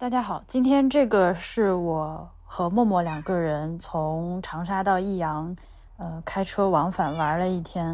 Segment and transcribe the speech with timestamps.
[0.00, 5.54] 大家好，今天这个是我和默默两个人从长沙到益阳，
[5.98, 7.86] 呃，开车往返玩了一天，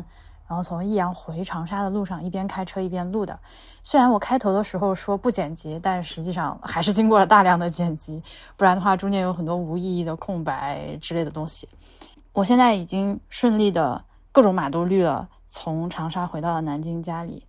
[0.47, 3.37] 然后从益阳回长沙的路上一边开车一边录的。
[3.83, 8.23] 虽然我开头的时候说不剪辑，但实际上还是经过了大量的剪辑，
[8.57, 11.69] 不然的话中间有很多无意义的空白之类的东西。
[12.33, 14.01] 我现在已经顺利的
[14.31, 17.45] 各种码都绿了，从长沙回到了南京家里，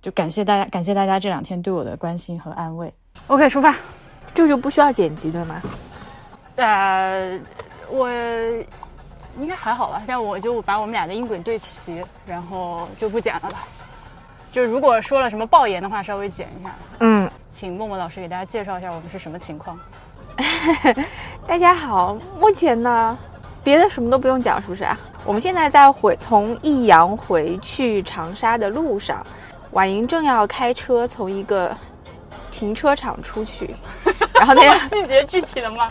[0.00, 2.90] 就感谢大家，感谢大家这两天对我的关心和安慰。
[3.26, 3.74] OK，出发。
[4.34, 5.62] 这个就不需要剪辑对吗？
[6.56, 7.38] 呃，
[7.90, 8.08] 我
[9.38, 13.66] 应该还好吧，但我就把我们俩的音轨对齐，然后就不剪了吧。
[14.50, 16.74] 就如果说了什么爆言的话，稍微剪一下。
[17.00, 19.78] 嗯，请默默老师给大家介绍一下我们是什么情况。
[21.46, 23.16] 大家好，目前呢，
[23.62, 24.98] 别的什么都不用讲，是不是啊？
[25.24, 29.24] 我们现在在回从益阳回去长沙的路上，
[29.72, 31.76] 婉莹正要开车从一个
[32.50, 33.76] 停车场出去。
[34.38, 35.88] 然后那个 细节具体的吗？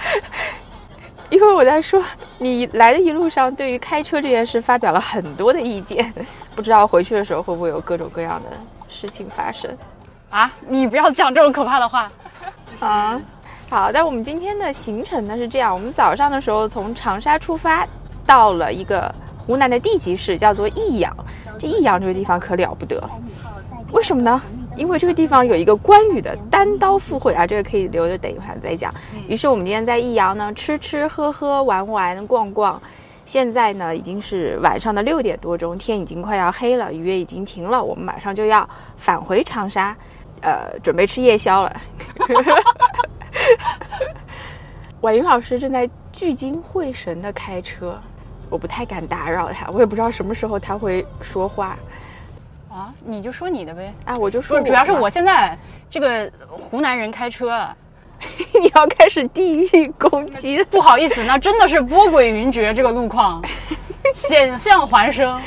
[1.30, 2.02] 一会儿我在说，
[2.38, 6.14] 你来的一路上对于开车这件事发表了很多的意见，
[6.56, 8.50] 不知道回去的时候会不会有各种各样的
[8.88, 9.70] 事情发生？
[10.30, 12.10] 啊，你不要讲这种可怕的话
[12.80, 13.20] 啊！
[13.70, 17.86] 好，但我们今天的行程呢是这样：我们早上的时候从长沙出发，
[18.26, 21.14] 到了一个湖南的地级市，叫做益阳。
[21.60, 23.02] 这益阳这个地方可了不得，
[23.92, 24.42] 为什么呢？
[24.78, 28.94] 因为这个地方有一个关羽的单刀赴会啊，这个可以留着等一会儿再讲。
[29.28, 32.80] 于是我们今天在益阳呢吃吃喝喝玩玩逛逛，
[33.26, 39.96] 现在呢已经是晚上的六点多钟，天已经快要黑了，雨也已经停了，我们马上就要返回长沙，
[40.42, 41.82] 呃，准备吃夜宵了。
[45.02, 48.00] 婉莹老师正在聚精会神的开车，
[48.50, 51.78] 我不太敢打扰他，我也不知道什么时候他会说话。
[52.78, 53.92] 啊，你就说你的呗。
[54.06, 55.58] 哎，我就说，主要是我现在
[55.90, 57.68] 这个湖南人开车，
[58.62, 60.64] 你要开始地域攻击。
[60.70, 63.42] 不好意思，那真的是波诡云谲，这个路况
[64.14, 65.42] 险象环生，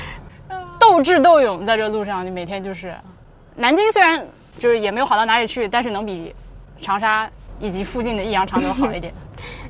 [0.79, 2.93] 斗智斗勇，在这路上，你每天就是。
[3.55, 4.27] 南京虽然
[4.59, 6.35] 就是也没有好到哪里去，但是能比
[6.81, 9.15] 长沙以及附近的益阳、常州好一点。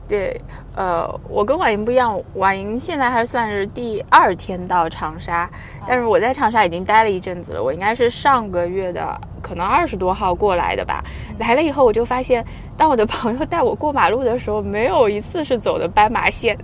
[0.08, 0.40] 对。
[0.76, 5.50] 呃，我跟婉莹不一样，婉莹现在还算是第二天到长沙，
[5.86, 7.62] 但是我在长沙已经待了一阵子了。
[7.62, 11.04] 我应该是上个月的，可能二十多号过来的吧。
[11.38, 12.44] 来了以后，我就发现，
[12.76, 16.56] 当我的朋友带我过马路的时候，没有一次是走的斑马线。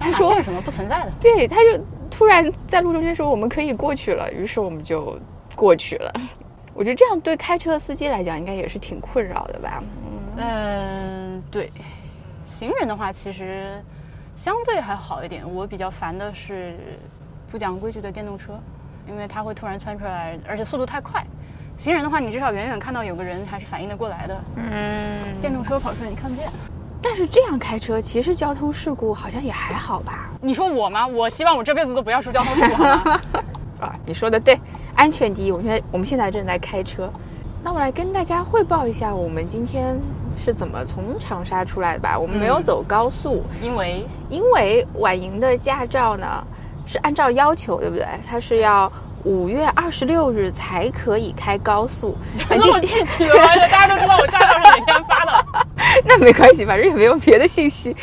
[0.00, 1.12] 他说什么不存在的？
[1.20, 1.78] 对，他就
[2.10, 5.18] 突然在路中间说我们可以过去了，于是我们就
[5.54, 6.10] 过去了。
[6.72, 9.82] 我觉得这样对开车司机来讲，应该也是挺困扰的吧？
[10.38, 11.70] 嗯，对。
[12.58, 13.84] 行人的话，其实
[14.34, 15.42] 相对还好一点。
[15.46, 16.74] 我比较烦的是
[17.50, 18.58] 不讲规矩的电动车，
[19.06, 21.22] 因为它会突然窜出来，而且速度太快。
[21.76, 24.40] 行人的话，你至少远远看到有个人，还是反应得过来的。
[24.56, 26.48] 嗯，电动车跑出来你看不见。
[27.02, 30.30] 但是这样开车，其实交通事故好像也还好吧？
[30.40, 31.06] 你说我吗？
[31.06, 32.82] 我希望我这辈子都不要出交通事故。
[33.84, 34.58] 啊，你说的对，
[34.94, 35.52] 安全第一。
[35.52, 37.12] 我现在我们现在正在开车。
[37.62, 39.94] 那我来跟大家汇报一下，我们今天
[40.36, 42.18] 是怎么从长沙出来的吧？
[42.18, 46.44] 我们没有走高速，因为因为婉莹的驾照呢
[46.86, 48.06] 是按照要求，对不对？
[48.28, 48.90] 它是要
[49.24, 52.16] 五月二十六日才可以开高速。
[52.48, 53.46] 这么具体的吗？
[53.70, 55.46] 大家都知道我驾照是哪天发的。
[56.04, 57.96] 那没关系，反正也没有别的信息。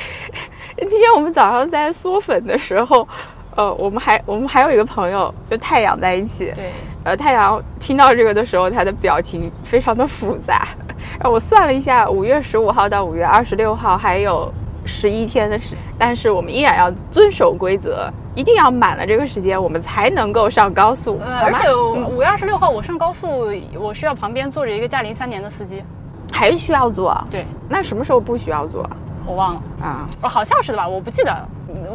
[0.78, 3.08] 今天我们早上在嗦粉的时候。
[3.56, 6.52] 呃，我们还我们还有一个朋友，就太阳在一起。
[6.56, 6.72] 对，
[7.04, 10.68] 呃，太阳听到这个的时候，他的表情非常的复杂。
[11.20, 14.52] 然后我算了一下，五月十五号到五月二十六号还有
[14.86, 21.20] 十一天的时，但是我们依然要遵守规则，一定要满了这个时间，我们才能够上高速。
[21.24, 25.84] 呃，而且五月二十六号我上高速，我需要旁边坐着一个驾龄三年的司机，
[26.32, 27.16] 还需要坐？
[27.30, 28.90] 对，那什么时候不需要坐？
[29.26, 31.48] 我忘了啊，哦，好像是的吧，我不记得。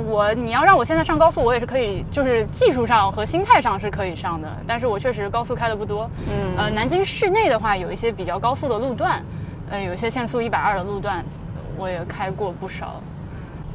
[0.06, 4.48] 我你要让我现在上高速，我也是可以，就是技术上和心态上是可以上的。
[4.66, 6.10] 但是我确实高速开的不多。
[6.28, 9.22] 嗯，呃，南京市内的话，有一些比较高速的路段，
[9.70, 11.24] 呃，有一些限速一百二的路段，
[11.76, 13.00] 我也开过不少。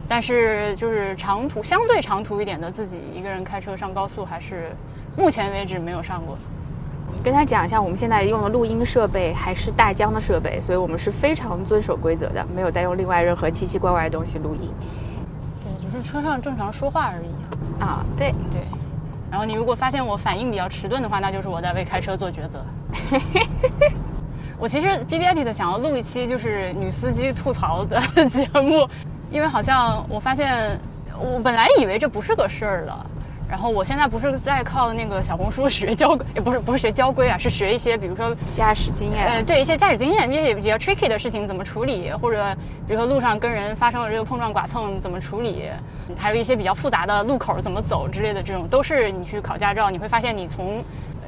[0.07, 4.75] 但是就是长途相对长途一点的，自己一个人开车上高速，还是
[5.15, 6.37] 目前为止没有上过。
[7.21, 14.69] 跟他讲一下，我们现在用的录音设备还是大疆的设备，所以我们是非常遵守规则的，没有再用另外任何奇奇怪怪的东西录音。
[15.63, 17.81] 对，只是车上正常说话而已。
[17.81, 18.61] 啊，对对。
[19.29, 22.63] 然后你如果发现我反应比较迟钝的话，那就是我在为开车做抉择。
[24.59, 27.99] 我其实 B B I T 的想要录一期就是女司机吐槽的
[28.29, 28.87] 节目，
[29.31, 30.79] 因为好像我发现
[31.19, 33.05] 我本来以为这不是个事儿了。
[33.53, 39.27] 然后我现在不是在靠那个小红书学交规，也不是不是学交规啊，是学一些比如说驾驶经验。
[39.27, 42.43] 呃，对一些驾驶经验，一些比较 tricky 的事情怎么处理，或者
[42.87, 45.69] 比如说路上跟人发生了这个碰撞剐蹭怎么处理，
[46.17, 50.83] 还有一些比较复杂的路口怎么走之类的，这种都是你去考驾照，你会发现你从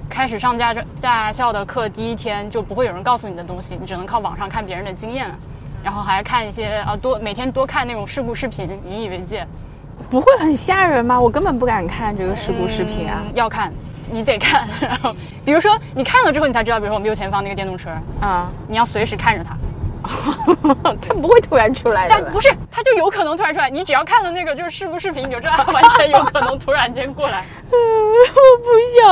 [0.10, 5.30] 开始上驾照驾校的课第一天就不会有人告诉你的东西，你只能靠网上看别人的经验，
[5.84, 9.46] 然后还看一些啊多每天多看那种事故视频，引以为戒。
[10.10, 11.20] 不会很吓人吗？
[11.20, 13.24] 我根本不敢看这个事故视频啊！
[13.34, 13.74] 要看，
[14.12, 14.68] 你得看。
[14.80, 17.90] 然后，比如说你看了之后，你才知道，比如说我们右前方那个电动车
[18.22, 19.58] 啊，你要随时看着它，
[21.02, 22.14] 它不会突然出来的。
[22.14, 23.70] 但不是，它就有可能突然出来。
[23.70, 27.44] 你只要看了那个就是事故视频，你就知道它完全有可能突然间过来。
[27.66, 28.70] 嗯 我不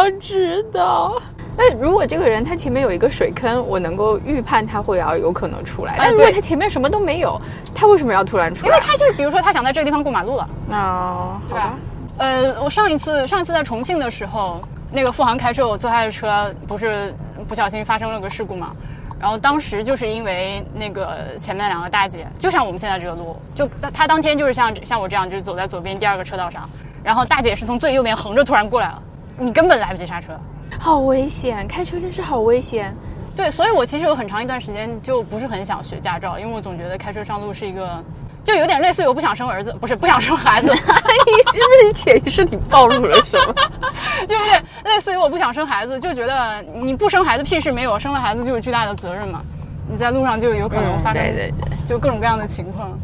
[0.09, 1.19] 想知道。
[1.55, 5.95] 那如果这个人他前面有一个水坑，我能够预判他会要有可能出来。
[5.97, 7.39] 但如果他前面什么都没有，
[7.75, 8.67] 他为什么要突然出来？
[8.67, 10.49] 因为他就是比如说他想在这个地方过马路了。
[10.71, 11.77] 哦，好吧。
[12.17, 14.61] 呃，我上一次上一次在重庆的时候，
[14.91, 17.13] 那个付航开车，我坐他的车，不是
[17.47, 18.71] 不小心发生了个事故嘛。
[19.19, 26.69] 然后当时就是因为那个前面两个大姐，就像我们现在这个路，就他当天就是像像我这样，就是走在左边第二个车道上，
[27.03, 29.01] 然后大姐是从最右边横着突然过来了，
[29.37, 30.33] 你根本来不及刹车。
[30.79, 32.95] 好危险，开车真是好危险。
[33.35, 38.03] 对，所以我其实有很长一段时间就不是很想学驾照，因为我总觉得开车上路是一个，
[38.43, 40.67] 就有点类似于我不想生儿子，不是不想生孩子。
[40.71, 43.55] 你是不是潜意识里暴露了什么？
[44.27, 49.41] 就有点类似于我不想生孩子，就觉得你不生孩子屁事没有，生了孩子就有巨大的责任嘛。
[49.89, 52.97] 你在路上就有可能发生，对对对，就各种各样的情况。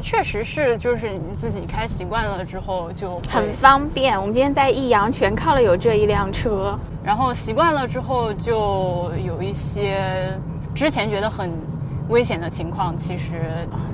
[0.00, 4.18] 确实是，就是你自己开习惯了之后就很方便。
[4.18, 6.78] 我们今天在益阳全靠了有这一辆车。
[7.02, 10.32] 然后习惯了之后，就有一些
[10.74, 11.50] 之前觉得很
[12.08, 13.36] 危险的情况，其实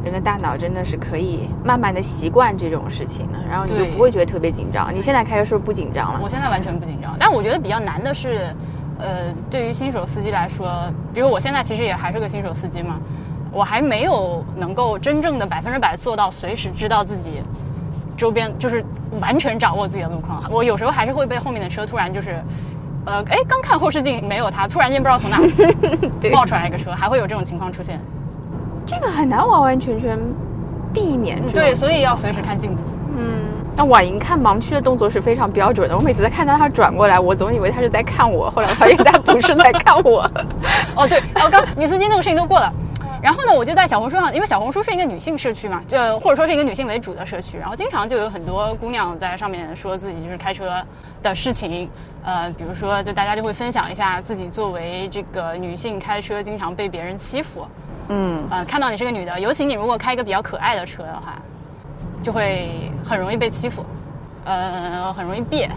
[0.02, 4.92] 人的大脑真的是可以慢慢的习惯这种事情的，然后你就不会觉得特别紧张。
[4.92, 6.20] 你现在开车是不是不紧张了？
[6.22, 8.52] 我现在完全不紧张，但我觉得比较难的是，
[8.98, 12.98] 呃，对于新手司机来说，比如我现在其实也还是个新手司机嘛，
[13.56, 17.42] 我还没有能够真正的百分之百做到随时知道自己
[18.16, 18.84] 周边就是
[19.18, 20.42] 完全掌握自己的路况。
[20.50, 22.42] 我有时候还是会被后面的车突然就是。
[23.08, 25.38] 呃，哎，刚看后视镜没有他，突然间不知道从哪
[26.34, 28.00] 冒出来一个车，还会有这种情况出现。
[28.84, 30.18] 这个很难完完全全
[30.92, 31.40] 避免。
[31.52, 32.82] 对，所以要随时看镜子。
[33.16, 33.44] 嗯，
[33.76, 35.96] 那婉莹看盲区的动作是非常标准的。
[35.96, 40.28] 我每次在看到他转过来，我总以为他是在看我，后来发现他不是在看我。
[40.96, 42.72] 哦，对，然后刚女司机那个事情都过了。
[43.26, 50.80] 然后呢，我就在小红书上，因为小红书是一个女性社区嘛，就或者说是一个女性为主的社区，然后经常就有很多姑娘在上面说自己就是开车
[51.24, 51.90] 的事情，
[52.22, 57.66] 呃，比如说就大家就会分享一下自己作为这个女性开车经常被别人欺负，
[58.10, 61.36] 嗯，呃，看到你是个女的，尤其你如果开一个比较可爱的车的话，
[62.22, 62.70] 就会
[63.04, 63.84] 很容易被欺负，
[64.44, 65.68] 呃，很容易别，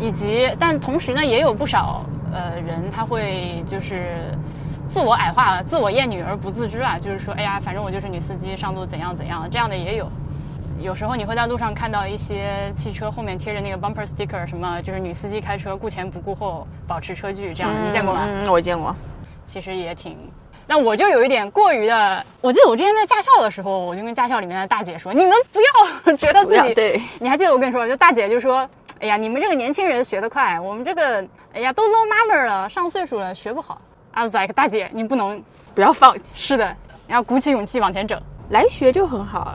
[0.00, 4.32] 以及但同时呢，也有不少呃人他会就是。
[4.96, 10.10] 自我矮化了，自我厌女而不自知啊，就是说，哎呀，反正我就是女司机，上路怎样怎样，这样的也有。
[10.80, 18.22] 有时候你会在路上看到一些汽车后面贴着那个 bumper sticker，什么就是女司机开车顾前不顾后，保持车距，这样的你见过吗？
[18.26, 18.96] 嗯，我见过。
[19.44, 20.16] 其实也挺，
[20.66, 22.24] 那我就有一点过于的。
[22.40, 26.72] 我记得我之前在驾校的时候，我就跟驾校里面的大姐说：“你们不要觉得自己……
[26.72, 28.66] 对，你还记得我跟你说，就大姐就说
[28.98, 31.22] ：‘哎呀，你们这个年轻人学得快，我们这个，
[31.52, 33.78] 哎呀，都 low 妈妈了，上岁数了，学不好。’”
[34.16, 35.42] I was like，大姐，你不能
[35.74, 36.40] 不要放弃。
[36.40, 36.66] 是的，
[37.06, 38.18] 你要鼓起勇气往前整，
[38.48, 39.54] 来学就很好。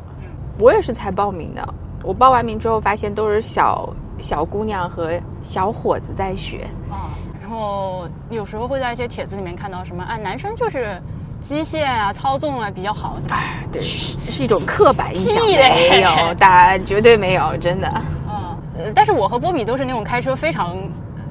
[0.59, 7.09] 我也是才报名的，我报完名之后发现都是小小姑娘和小伙子在学啊。
[7.41, 11.01] 然后有时候会在一些帖子里面看到什么，啊，男生就是
[11.41, 13.17] 机械啊、操纵啊比较好。
[13.31, 17.91] 哎，对，这是一种刻板印象，没有，答案绝对没有，真的。
[18.29, 20.77] 嗯，呃，但是我和波比都是那种开车非常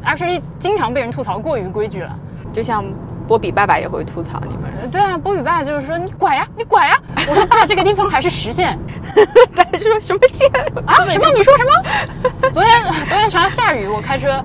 [0.04, 2.18] ，actually 经常被人吐槽过于规矩了，
[2.52, 2.84] 就像。
[3.30, 7.00] 波比爸爸也会吐槽你们，对啊，波比爸爸就是说你拐呀，你拐呀。
[7.30, 8.76] 我说爸，这个地方还是实线。
[9.54, 10.50] 他说什么线
[10.84, 11.06] 啊？
[11.08, 11.30] 什么？
[11.32, 12.50] 你说什么？
[12.50, 14.44] 昨天昨天全上下雨，我开车，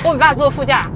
[0.00, 0.86] 波比爸坐副驾，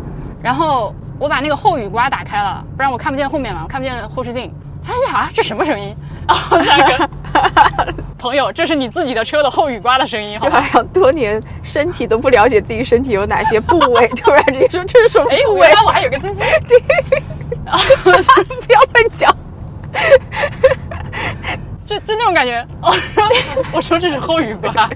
[0.41, 4.55] 然后我把那个后雨刮打开了，不然我看不见后面嘛，我看不见后视镜。
[4.87, 5.93] 他想啊，这什么声音？
[6.29, 7.11] 然后那个
[8.19, 15.69] 朋友，这是你自己的车的后雨刮的声音，就好像多年身体都不了解自己身体有哪些部位， 突然之间说这是什么部位？
[15.85, 16.43] 我还有个鸡鸡，
[18.05, 19.37] 不要乱讲，
[21.85, 22.67] 就就那种感觉。
[22.81, 22.95] 哦
[23.73, 24.89] 我说这是后雨刮，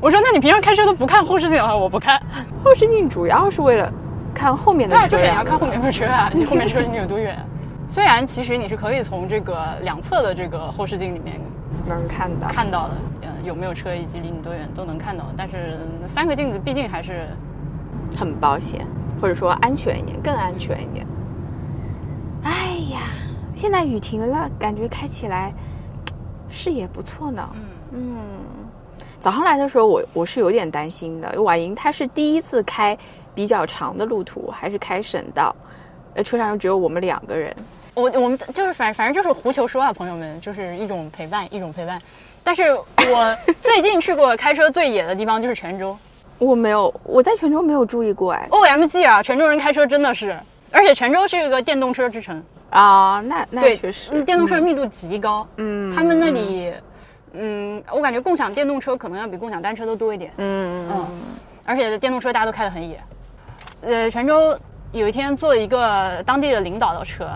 [0.00, 1.56] 我说那你平常开车都不看后视镜？
[1.56, 2.20] 的话，我不看。
[2.64, 3.92] 后视镜，主要是为了
[4.34, 7.36] 看后面的车，就是你要看后面的车啊，你后面车离你有多远？
[7.96, 11.40] 虽然其实你是可以从这个两侧的这个后视镜里面
[11.86, 15.24] 能看到看到的，嗯，有没有车以及离你多远都能看到。
[15.34, 17.26] 但是三个镜子毕竟还是
[18.14, 18.86] 很保险，
[19.18, 21.06] 或者说安全一点，更安全一点。
[22.42, 23.00] 哎呀，
[23.54, 25.50] 现在雨停了，感觉开起来
[26.50, 27.48] 视野不错呢。
[27.92, 28.18] 嗯
[29.18, 32.94] 早上来的时候我我是有点担心的，因为婉莹她是第一次开
[33.34, 35.56] 比较长的路途，还是开省道，
[36.12, 37.56] 呃，车上只有我们两个人。
[37.96, 42.00] 我我们就是反反正就是胡球说啊，朋友们，就是一种陪伴，一种陪伴。
[42.44, 45.96] 但是我 最近去过开车最野的地方就是泉州
[46.38, 48.46] 我没有，我在泉州没有注意过哎。
[48.50, 50.38] ，OMG 啊，泉州人开车真的是，
[50.70, 56.74] 而且泉州是一个电动车之城，啊，那那，确实，嗯电动车密度极高，嗯，他们那里，
[57.32, 61.20] 嗯，我感觉共享电动车可能要比共享单车都多一点，嗯，嗯嗯，
[61.64, 63.00] 而且电动车大家都开得很野。
[63.80, 64.54] 呃，泉州
[64.92, 67.30] 有一天坐一个当地的领导的车，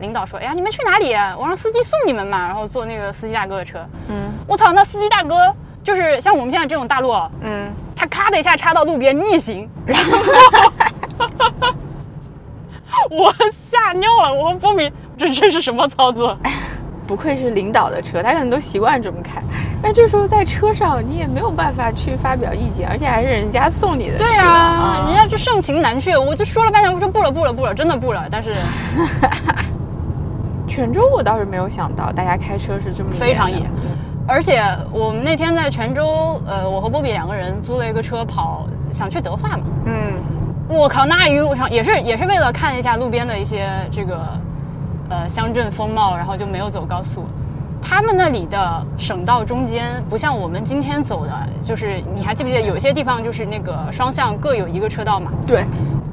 [0.00, 1.14] 领导说：“哎呀，你们去哪里？
[1.38, 10.18] 我让司机送你们嘛。”然后坐那个司机大哥的车，嗯我操，那司机大哥就是像我们现在这种大路，嗯，他咔的一下插到路边逆行，然后
[13.10, 13.32] 我
[13.70, 16.36] 吓尿了，我和波比这这是什么操作？
[17.06, 19.42] 不愧是领导的车，他可能都习惯这么开。
[19.82, 24.24] 但这时候在车上，你也没有办法去发表意见，而且还是人家送你的车。
[24.24, 28.56] 对啊，人家就盛情难却，我就说了半天，我说不了不了不了，真的不了，但是
[30.66, 33.62] 泉州我倒是没有想到，大家开车是这么非常野。
[34.26, 39.64] 而且我们那天在泉州，呃，我和波比两个人租了一个车跑，想去德化嘛。
[39.84, 40.14] 嗯，
[40.66, 44.18] 我靠，那一路上也是也是为了看一下路边的一些这个
[45.10, 47.26] 呃乡镇风貌，然后就没有走高速。
[47.82, 55.30] 他们那里的省道中间不像我们今天走的，就是你还记不记得有一些地方就是那个双向各有一个车道嘛？
[55.46, 55.66] 对，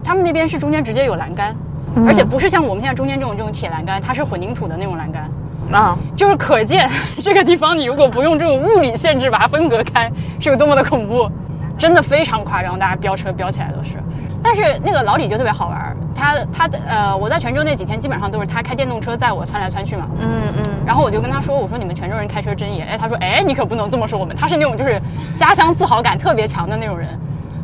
[0.04, 1.56] 他们那边是中间直接有栏杆，
[1.96, 5.30] 嗯而且不是像我们现在中间这种这种铁栏杆，它是混凝土的那种栏杆。
[5.72, 6.90] 啊，就是可见
[7.24, 11.30] 这个地方，你如果不用这种物理限制把它分隔开，是有多么的恐怖，
[11.78, 13.98] 真的非常夸张，大家飙车飙起来都是。
[14.44, 20.08] 但是那个老李就特别好玩儿，他他的呃，我在泉州那几天基本上都是他开电动车载我窜来窜去嘛。
[20.20, 22.84] 嗯嗯，然后我就跟他说，我说你们泉州人开车真野。
[22.84, 25.00] 哎，他说，哎，你可不能这么说我们，他是那种就是
[25.38, 27.08] 家乡自豪感特别强的那种人。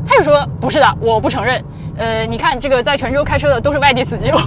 [0.08, 1.62] 他就说不是的，我不承认。
[1.98, 4.32] 呃，你看这个在泉州开车的都是外地司机。
[4.32, 4.40] 我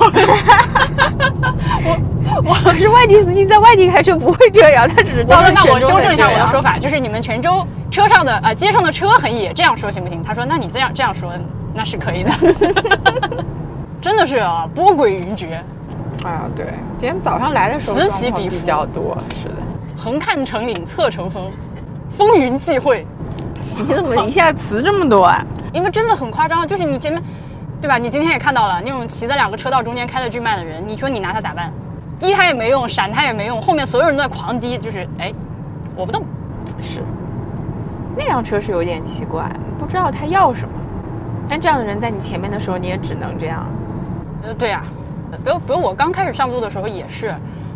[2.64, 10.22] 我是外地司机在外地开车不会这样，他只是到了泉州修正一下我的说法，就是你们泉州车上的啊、呃街上的车很野，这样说行不行？
[10.22, 11.32] 他说那你这样这样说
[11.74, 12.30] 那是可以的，
[14.00, 15.56] 真的是啊，波诡云谲，
[16.24, 19.54] 啊，对，今天早上来的时候此起彼伏比较多，是的。
[19.96, 21.50] 横看成岭侧成峰，
[22.16, 23.04] 风云际会。
[23.86, 25.44] 你怎么一下词这么多啊？
[25.72, 27.22] 因为真的很夸张，就是你前面，
[27.80, 27.96] 对吧？
[27.96, 31.72] 你今天也看到了那种骑在两个车道中间开的巨慢的人，你说你拿他咋办？
[32.18, 35.32] 低他也没用，闪他也没用，后面所有人都在狂滴，就是哎，
[35.96, 36.22] 我不动。
[36.80, 37.00] 是，
[38.16, 40.74] 那辆车是有点奇怪，不知道他要什么。
[41.48, 43.66] 但这样的人在你前面的时候，你也只能这样。
[44.42, 44.82] 呃，对呀、
[45.32, 47.34] 呃比如比如我刚开始上路的时候也是，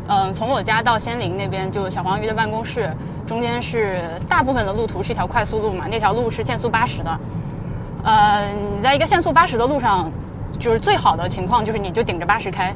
[0.08, 2.90] 嗯、从我家到仙林那边就小黄鱼的办公室，
[3.26, 7.18] 中间是大部分的路途是一条快速路嘛，那条路是限速八十的。
[8.02, 10.10] 呃，你在一个限速八十的路上，
[10.58, 12.74] 就是最好的情况就是你就顶着八十开，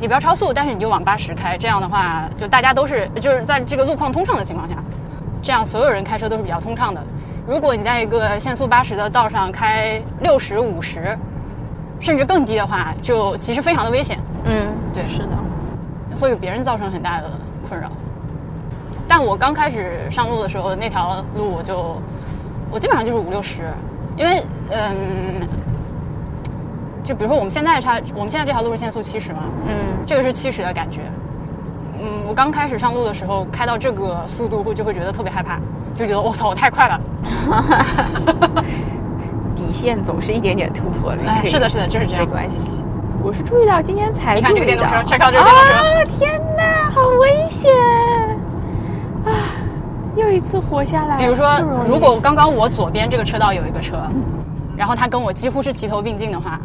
[0.00, 4.76] 你不要超速，但是你就往八十开，这样的话就大家都是就是在这个路况通畅的情况下，
[5.42, 7.02] 这样所有人开车都是比较通畅的。
[7.46, 11.18] 如果你在一个限速八十的道上开六十五十，
[11.98, 15.30] 甚至更低的话，就其实非常的危险，嗯，对是的。
[16.20, 17.30] 会给别人造成很大的
[17.68, 17.90] 困扰。
[19.08, 21.96] 但我刚开始上路的时候，那条路我就
[22.70, 23.72] 我基本上就是五六十，
[24.16, 25.48] 因为嗯，
[27.02, 29.74] 就比如说我们现在它我们现在这条路是限速七十嘛，嗯，
[30.06, 31.00] 这个是七十的感觉。
[32.00, 35.58] 嗯，我刚开始上路的时候，开到这个速度会就会觉得特别害怕，
[35.96, 37.00] 就觉得我操，我太快了。
[39.56, 41.18] 底线总是一点点突破的。
[41.26, 42.30] 哎，是的，是的，就是这样没。
[42.30, 42.84] 关系。
[43.20, 44.94] 我是注意到今天才你看这个电动车。
[44.94, 45.02] 啊！
[46.06, 47.68] 天哪，好危险
[49.24, 49.54] 啊！
[50.16, 51.16] 又一次活下来。
[51.16, 53.96] 比如说如果刚刚我左边这个车道有一个车，
[54.76, 56.60] 然后他跟我几乎是齐头并进的话，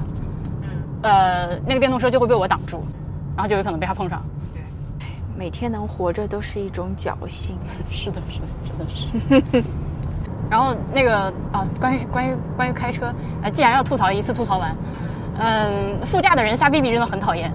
[1.04, 2.84] 呃，那个电动车就会被我挡住，
[3.36, 4.24] 然后就有可能被他碰上。
[4.54, 4.62] 对
[5.38, 7.56] 每天能活着都是一种侥幸。
[7.92, 8.46] 是的，是的，
[9.20, 9.70] 真的是。
[10.50, 14.76] 然后那个啊，关于关于关于开车，呃，既然要吐槽，一次吐槽完，
[15.38, 17.52] 嗯，副驾的人瞎逼逼真的很讨厌。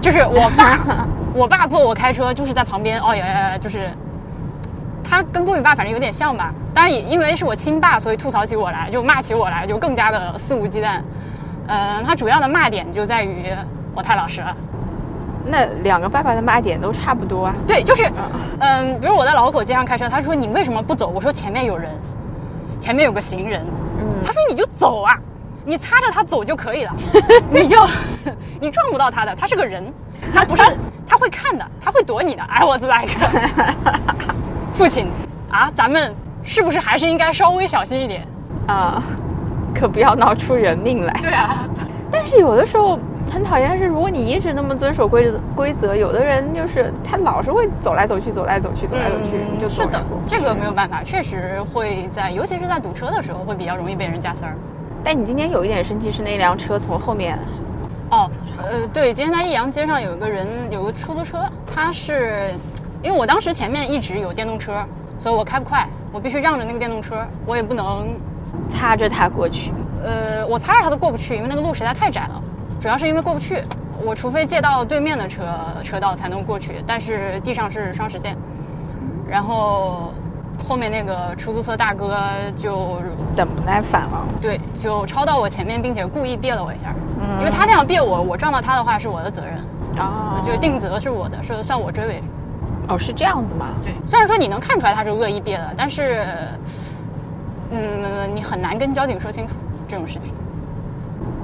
[0.00, 3.90] 就是我爸，我爸坐我开车，就是在旁边，哦呀呀呀，就是
[5.02, 6.52] 他跟波比爸反正有点像吧。
[6.72, 11.00] 当然也因为是我亲爸，所以吐槽起我来，就骂起我来，就更加的肆无忌惮。
[11.66, 13.46] 嗯，他主要的骂点就在于
[13.94, 14.56] 我太老实了。
[15.44, 17.54] 那两个爸爸的骂点都差不多啊。
[17.66, 18.10] 对，就是，
[18.60, 21.08] 嗯，比如我在老口街上开车，他说你为什么不走？
[21.08, 21.90] 我说前面有人，
[22.78, 23.62] 前面有个行人。
[23.98, 25.18] 嗯他说你就走啊，
[25.68, 26.96] 你擦着他走就可以了，
[27.50, 27.76] 你就
[28.58, 29.84] 你撞不到他的，他是个人，
[30.32, 30.62] 他不是
[31.06, 32.42] 他会看的，他会躲你的。
[32.44, 33.10] I was like，
[34.72, 35.08] 父亲
[35.50, 38.26] 啊，咱们是不是还是应该稍微小心一点？
[38.66, 39.02] 啊，
[39.74, 41.12] 可不要闹出人命来。
[41.20, 41.68] 对啊，
[42.10, 42.98] 但是有的时候
[43.30, 54.56] 很讨厌是，如果你一直那么遵守规则规则，有的人就是他老是会走来走去，走来走去，走来走去，你就是的，这个没有办法，确实会在，尤其是在堵车的时候，会比较容易被人加塞儿。
[55.04, 57.38] 但你今天有一点生气，是那辆车从后面，
[58.10, 62.50] 哦，呃，对，今天在益阳街上有一个人，有个出租车，他是，
[63.02, 64.84] 因为我当时前面一直有电动车，
[65.18, 68.08] 所以我开不快，我必须让着那个电动车，我也不能，
[68.68, 69.72] 擦着它过去。
[70.04, 72.42] 呃，我擦着他都过不去，因为那个路实在太窄了，
[72.80, 73.62] 主要是因为过不去，
[74.04, 75.42] 我除非借到对面的车
[75.82, 78.36] 车道才能过去，但是地上是双实线，
[79.28, 80.12] 然后
[80.66, 82.16] 后面那个出租车大哥
[82.56, 83.00] 就
[83.36, 89.54] 等不耐烦了，对，就超到我前面，并且故意别了我一下，嗯因为他那样别我，我撞到他的话是我的责任。
[89.98, 92.22] 哦就定责是我的，是算我追尾。
[92.88, 93.70] 哦是这样子吗？
[93.82, 96.24] 对，虽然说你能看出来他是恶意别的，但是，
[97.70, 99.54] 嗯，你很难跟交警说清楚
[99.88, 100.32] 这种事情。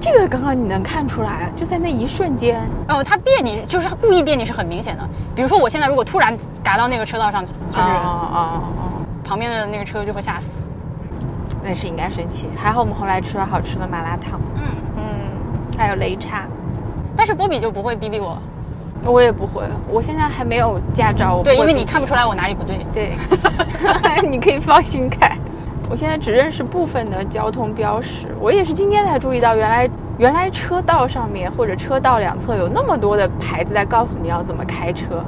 [0.00, 5.02] 这个刚刚你能看出来啊，就在那一瞬间，哦，他别你就是他故意别你是很明显的。
[5.34, 10.60] 比如说我现在如果突然嘎到那个车道上，就是哦哦哦，旁边的那个车就会吓死。
[11.66, 12.48] 那是应该生气。
[12.54, 14.62] 还好我们后来吃了好吃的麻辣烫，嗯，
[14.98, 15.02] 嗯，
[15.78, 16.44] 还有擂茶。
[17.16, 18.36] 但是波比就不会逼逼我，
[19.04, 22.84] 我也不会，我现在还没有驾照，我对，因为你看不出来我哪里不对。
[22.92, 23.12] 对，
[24.28, 25.34] 你可以放心开。
[25.88, 29.88] 我现在只认识部分的交通标识，我也是今天才注意到，原来
[30.18, 35.24] 原来车道上面或者车道两侧有那么多的牌子在告诉你要怎么开车。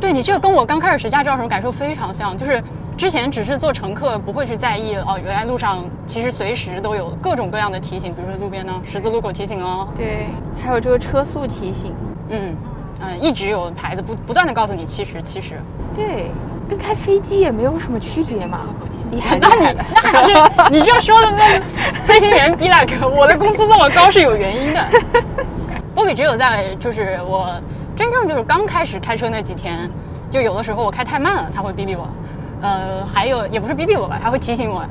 [0.00, 2.62] 对你这个跟我刚开始学驾照的时候感受非常像，就是
[3.02, 11.92] 之前只是做乘客不会去在意哦，原来路上其实随时都有各种各样的提醒，比如说路边呢十字路口提醒哦，对，还有这个车速提醒。
[12.28, 12.56] 嗯
[13.00, 15.60] 嗯，一直有牌子不不断的告诉你七十七十，
[15.92, 16.26] 对，
[16.68, 18.60] 跟开飞机也没有什么区别嘛。
[19.10, 20.32] 那你那还是
[20.70, 21.64] 你这说的那个
[22.06, 24.80] 飞行员逼大哥，我的工资这么高是有原因的。
[25.92, 27.52] 波比只有在就是我
[27.96, 29.90] 真正就是刚开始开车那几天，
[30.30, 32.08] 就有的时候我开太慢了，他会逼逼我。
[32.62, 34.82] 呃，还有也不是逼逼我吧，他会提醒我，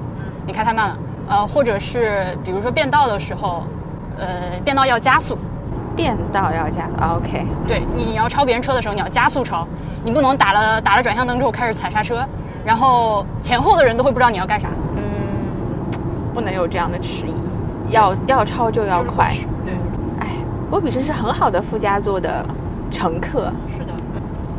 [0.46, 0.98] 你开太慢了。
[1.30, 3.64] 呃，或者是比如说变道的时候，
[4.20, 5.38] 呃，变道要加速，
[5.96, 7.46] 变道要加的，OK。
[7.66, 9.66] 对，你要超别人车的时候，你要加速超，
[10.04, 12.26] 你不能打了打了转向灯之后开始踩刹车，
[12.66, 14.68] 然后前后的人都会不知道你要干啥。
[14.98, 15.02] 嗯，
[16.34, 17.34] 不能有这样的迟疑，
[17.92, 19.34] 要要超就要快。
[19.64, 19.74] 对，
[20.20, 20.28] 哎，
[20.70, 22.46] 波比真是很好的副驾座的
[22.90, 23.54] 乘客。
[23.78, 23.94] 是的。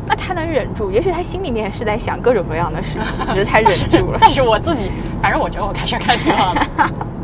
[0.05, 4.17] 那他能忍住，也许他心里面是在想各种各样的事情， 只是他忍住了。
[4.21, 6.61] 但是我自己，反正我觉得我开车开得挺好的。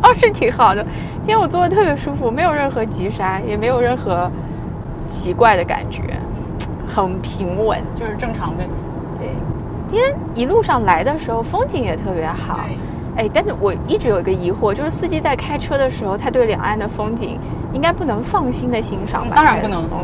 [0.01, 0.81] 哦，是挺好的。
[1.17, 4.31] 今天我坐的特别舒服，没有任何急刹，也没有任何
[5.07, 6.01] 奇怪的感觉，
[6.87, 7.81] 很平稳。
[7.93, 8.65] 就是正常呗。
[9.19, 9.27] 对，
[9.85, 12.61] 今天一路上来的时候，风景也特别好。
[13.17, 17.37] 哎，但是我一直有一个疑惑，就是司机在开车的时候，他对两岸的风景
[17.73, 19.35] 应该不能放心的欣赏吧？
[19.35, 19.99] 嗯当然不能嗯，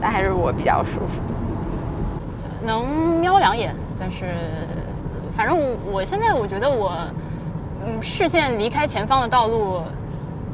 [0.00, 1.20] 那还是我比较舒服。
[2.62, 4.34] 能瞄两眼，但是
[5.32, 6.92] 反正我我现在我觉得我，
[7.84, 9.82] 嗯，视线离开前方的道路，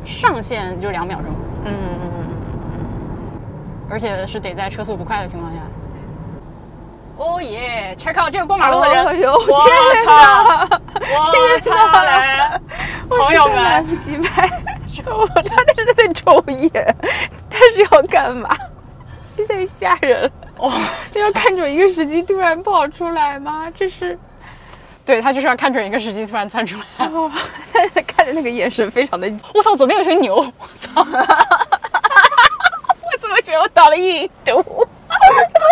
[0.05, 1.27] 上限就两秒钟，
[1.65, 1.73] 嗯，
[3.91, 5.59] 而且是得在车速不快的情况下。
[7.19, 10.69] 哦耶！check out 这个过马路的人，哦呦我天操！
[10.69, 11.71] 哪我操
[12.05, 12.61] 嘞！
[13.09, 14.51] 朋友我实在来们，不及拍，
[15.07, 16.97] 我他那是在抽烟，
[17.49, 18.55] 他是要干嘛？
[19.35, 20.31] 这太吓人了！
[20.59, 20.73] 哇！
[21.11, 23.71] 这要看准一个时机突然跑出来吗？
[23.77, 24.19] 这是，
[25.05, 27.07] 对他就是要看准一个时机突然窜出来。
[27.07, 27.31] 哦，
[27.73, 30.35] 他看着那个眼神非常的，我操，左边有群牛！
[30.37, 31.07] 我操！
[33.03, 34.63] 我怎么觉得我倒了印度？
[34.63, 34.63] 怎么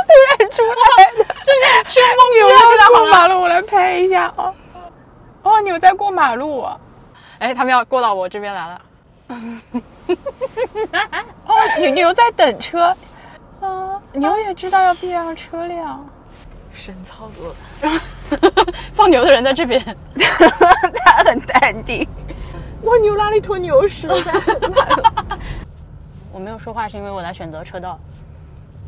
[0.07, 1.25] 突然出来的？
[1.44, 3.07] 对面去牛蒙牛在过。
[3.11, 4.55] 马路，我来拍一下哦。
[5.42, 6.77] 哦，牛在过马路啊！
[7.38, 8.83] 哎，他们要过到我这边来了。
[11.47, 12.94] 哦，牛牛在等车。
[13.61, 16.05] 啊，牛也知道要避让车辆。
[16.73, 17.55] 神操作，
[18.93, 19.81] 放牛的人在这边。
[21.05, 22.07] 他很淡定。
[22.83, 25.38] 我牛拉了一坨牛屎在马路。
[26.33, 27.99] 我没有说话是因为我在选择车道，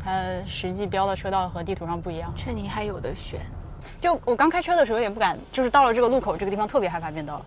[0.03, 2.31] 它实际标的车道和地图上不一样。
[2.35, 3.39] 趁你还有的选。
[4.01, 7.41] 就我刚开车的时候也不敢，就是到了这个路口这个地方特别害怕变道，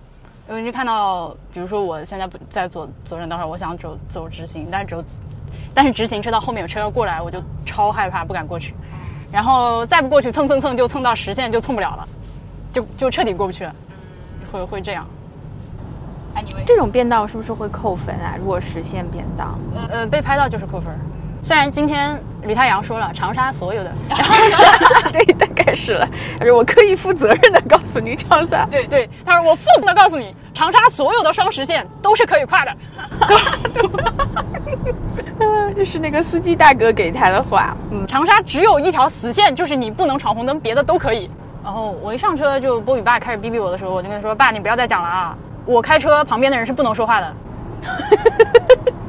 [0.48, 5.04] 因为就看到，比如说我现在不在左左转道上，我想走走直行，但是走
[5.74, 8.74] 但是直行车道后面有车要过来，我就超害怕，不敢过去。
[9.32, 12.08] 然后再不过去蹭蹭蹭就蹭到实线就蹭不了了，
[12.72, 13.74] 就就彻底过不去了，
[14.50, 15.06] 会会这样。
[16.34, 18.34] 哎，你这种变道是不是会扣分啊？
[18.38, 19.58] 如果实线变道，
[19.88, 20.92] 呃，被拍到就是扣分。
[21.42, 23.92] 虽然今天吕太阳说了，长沙所有的，
[25.12, 26.08] 对，大概是了。
[26.38, 32.76] 他说我可以负责任的告诉你，长沙， 对对，他说我负责的告诉你，长沙所有的双实线都是可以跨的。
[35.74, 37.74] 这是那个司机大哥给他的话。
[37.90, 41.30] 嗯，长沙只有一条死线，就是你不能闯红灯，别的都可以。
[41.64, 45.36] 然后我一上车，就波比爸开始逼逼我的时候，我就跟他说：“爸，你不要再讲了啊！
[45.64, 47.34] 我开车旁边的人是不能说话的，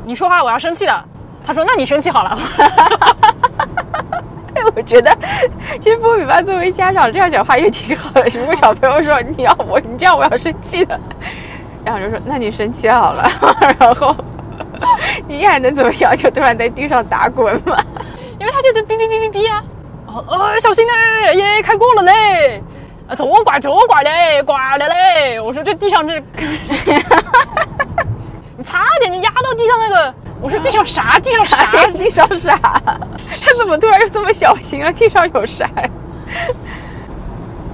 [0.06, 1.06] 你说话我要生气的。”
[1.44, 2.38] 他说：“那你生气好了。”
[4.54, 5.18] 哎，我觉得
[5.80, 8.24] 其实波比爸作为家长这样讲话也挺好的。
[8.38, 11.00] 如果小朋友说你要我，你这样我要生气的，
[11.84, 13.30] 家长就说：“那你生气好了。
[13.80, 14.16] ”然后
[15.28, 16.16] 你还能怎么样？
[16.16, 17.78] 就突然在地上打滚嘛？
[18.40, 19.64] 因为他就在哔哔哔哔哔啊！
[20.08, 21.38] 哦，哦，小心点！
[21.38, 22.62] 耶，开过了嘞！
[23.08, 25.40] 啊，左拐左拐嘞，拐了嘞！
[25.40, 26.20] 我说这地上这，
[28.58, 30.14] 你差点就压到地上那个。
[30.42, 31.20] 我说地上啥？
[31.20, 31.88] 地上啥？
[31.96, 32.58] 地上啥？
[32.58, 34.92] 他怎么突然又这么小心了？
[34.92, 35.70] 地上有啥？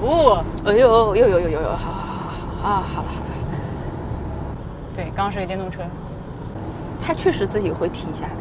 [0.01, 2.27] 哦，哎呦，呦呦呦呦呦，好好好
[2.61, 3.31] 好啊，好了好了。
[4.93, 5.79] 对，刚刚是个电动车，
[7.03, 8.31] 他确实自己会停下来，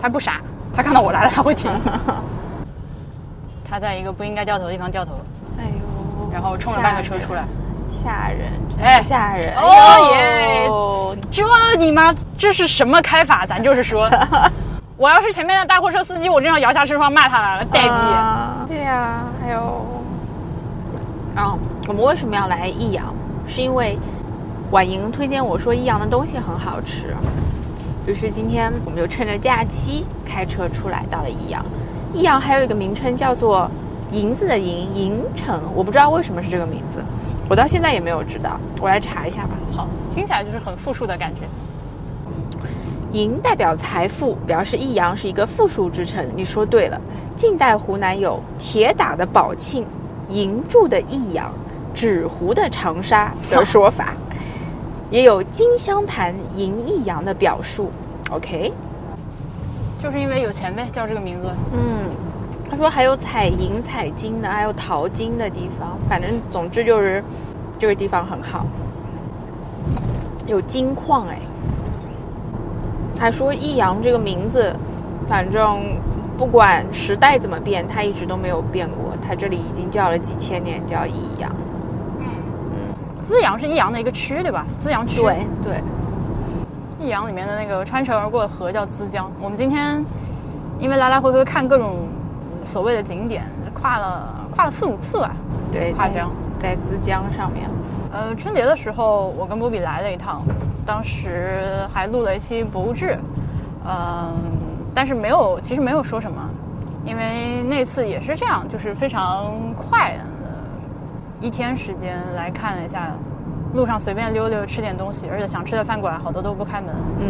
[0.00, 0.40] 他不傻，
[0.74, 1.70] 他看到我来了他会停。
[3.68, 5.12] 他在一个不应该掉头的地方掉头，
[5.58, 7.44] 哎呦，然后冲了半个车出来。
[7.90, 9.54] 吓人，哎，吓人！
[9.56, 11.44] 哦耶，这
[11.76, 13.44] 你妈，这是什么开法？
[13.44, 14.08] 咱就是说，
[14.96, 17.94] 我要是前面的大货车司机，我真要摇下车窗骂他了，呆逼！
[18.68, 19.84] 对呀，还有，
[21.34, 23.12] 啊，我们为什么要来益阳？
[23.46, 23.98] 是因为
[24.70, 27.14] 婉莹推荐我说益阳的东西很好吃，
[28.06, 31.64] 于是今天我们就趁着假期开车出来到了益阳。
[32.14, 33.70] 益阳还有一个名称叫做。
[34.12, 37.04] 银子的银，银城，我不知道为什么是这个名字，
[37.48, 39.50] 我到现在也没有知道，我来查一下吧。
[39.72, 41.42] 好，听起来就是很富庶的感觉。
[43.12, 46.24] 银代表财富，表示益阳是一个富庶之城。
[46.36, 47.00] 你说对了，
[47.34, 49.84] 近代湖南有铁打的宝庆、
[50.28, 51.52] 银铸的益阳、
[51.92, 54.14] 纸糊的长沙 的说法，
[55.10, 57.90] 也有金湘潭银益阳的表述。
[58.30, 58.72] OK，
[60.00, 61.50] 就是因为有钱呗，叫这个名字。
[61.72, 62.10] 嗯。
[62.70, 65.98] 他说还有采银采金的，还有淘金的地方。
[66.08, 67.22] 反正总之就是
[67.76, 68.64] 这个地方很好，
[70.46, 71.38] 有金矿哎。
[73.18, 74.74] 还说益阳这个名字，
[75.28, 75.80] 反正
[76.38, 79.12] 不管时代怎么变，它一直都没有变过。
[79.20, 81.54] 它这里已经叫了几千年，叫益阳。
[82.20, 82.26] 嗯
[82.72, 84.64] 嗯，资阳是益阳的一个区，对吧？
[84.78, 85.20] 资阳区。
[85.20, 85.82] 对对。
[86.98, 89.30] 益阳里面的那个穿城而过的河叫资江。
[89.40, 90.02] 我们今天
[90.78, 92.08] 因为来来回回看各种。
[92.64, 93.44] 所谓的景点
[93.74, 95.34] 跨了跨了四五次吧，
[95.72, 97.68] 对，跨江在资江上面。
[98.12, 100.42] 呃，春节的时候我跟波比来了一趟，
[100.84, 103.18] 当时还录了一期博物志，
[103.86, 104.34] 嗯，
[104.94, 106.36] 但是没有，其实没有说什么，
[107.04, 110.24] 因为那次也是这样，就是非常快的
[111.40, 113.12] 一天时间来看了一下，
[113.74, 117.28] 路上随便溜溜吃点东西，而且想吃的饭馆好多都不开门，嗯。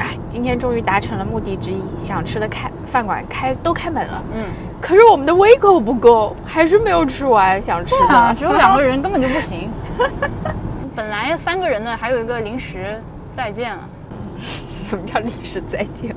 [0.00, 4.22] 哎，今天终于达成了目的之一，想吃的开饭馆开都开门了。
[4.32, 4.44] 嗯，
[4.80, 8.34] 可是我们的胃口不够，还是没有吃完想吃的。
[8.36, 9.68] 只有两个人根本就不行。
[10.94, 13.02] 本来三个人呢，还有一个临时
[13.34, 13.88] 再见了。
[14.38, 16.14] 什么叫临时再见？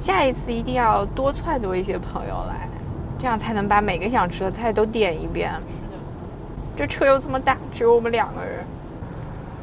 [0.00, 2.68] 下一次一定要多撺掇一些朋友来，
[3.16, 5.52] 这样才能把每个想吃的菜都点一遍。
[6.76, 8.64] 这车又这么大，只有我们两个人，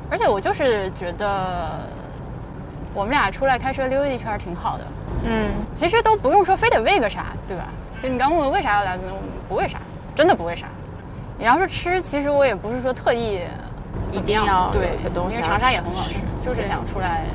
[0.09, 1.69] 而且我就是觉得。
[2.91, 4.83] 我们俩出来开车溜一圈挺好的，
[5.25, 7.65] 嗯，其实都不用说非得为个啥，对吧？
[8.01, 8.97] 就你刚问我为啥要来，
[9.47, 9.77] 不为啥，
[10.15, 10.65] 真的不为啥。
[11.37, 13.41] 你要是吃，其实我也不是说特意
[14.11, 17.25] 一定要对的东西，因为长沙也很好吃，就是想出来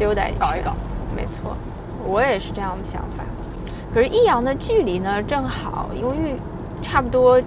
[0.00, 0.74] 溜达搞一搞。
[1.14, 1.56] 没错，
[2.04, 3.22] 我也是这样的想法。
[3.94, 6.34] 可是益阳的距离呢，正好因为
[6.82, 7.40] 差不多。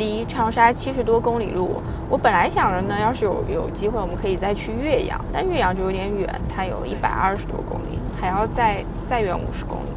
[0.00, 9.90] 离长沙七十多公里路，我本来想着呢，要是有有机会，我们可以再去岳阳，但岳阳就有点远，它有一百二十多公里，还要再再远五十公里。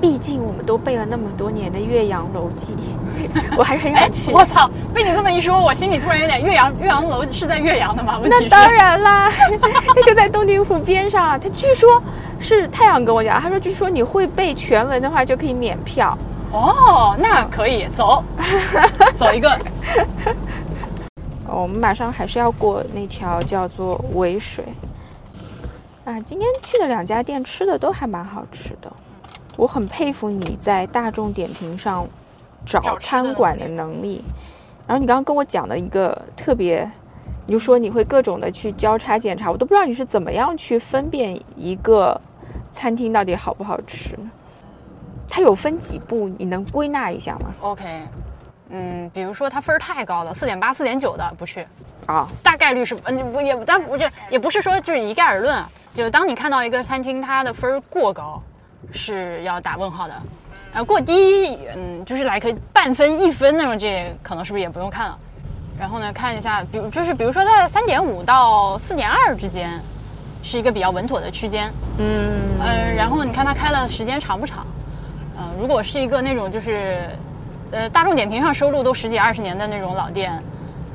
[0.00, 2.74] 毕竟我们都背了那么多年的《岳阳楼记》，
[3.56, 4.32] 我还是很想去。
[4.32, 4.68] 我操！
[4.92, 8.18] 被你这么一说，我心里突然有点岳阳岳阳楼是在岳阳的吗？
[8.24, 9.30] 那当然啦，
[9.94, 11.38] 它就在洞庭湖边上。
[11.38, 12.02] 它据说
[12.40, 16.18] 是太阳跟我讲，他说据说你会背全文的话就可以免票。
[16.52, 18.22] 哦，那可以走，
[19.16, 19.58] 走一个。
[21.46, 24.64] 我们马上还是要过那条叫做尾水。
[26.04, 28.92] 啊，今天去的两家店吃的都还蛮好吃的，
[29.56, 32.06] 我很佩服你在大众点评上
[32.66, 34.22] 找餐馆的能力。
[34.86, 36.90] 然后你刚刚跟我讲的一个特别，
[37.46, 42.20] 你就说你会各种的去交叉检查，我都不知道你是怎么样去分辨一个
[42.72, 44.18] 餐厅到底好不好吃。
[45.34, 48.02] 它有分几步，你能归纳一下吗？OK，
[48.68, 51.66] 嗯，比如说它分儿太高了，四点八、四点九的不去
[52.04, 55.70] 啊，大概率是嗯不也，但我这也不是说就是一概而论啊。
[55.94, 58.42] 就是当你看到一个餐厅它的分儿过高，
[58.92, 60.14] 是要打问号的，
[60.74, 65.18] 啊过低，嗯就是来个半分一分那种，这可能是不是也不用看了。
[65.78, 69.80] 然后呢，看一下，比如就是比如说在三点五到四点二之间，
[70.42, 71.72] 是一个比较稳妥的区间。
[71.96, 74.66] 嗯嗯，然后你看它开了时间长不长？
[75.38, 77.08] 嗯，如果是一个那种就是，
[77.70, 80.42] 呃大众点评上收录都十几二十年的那种老店，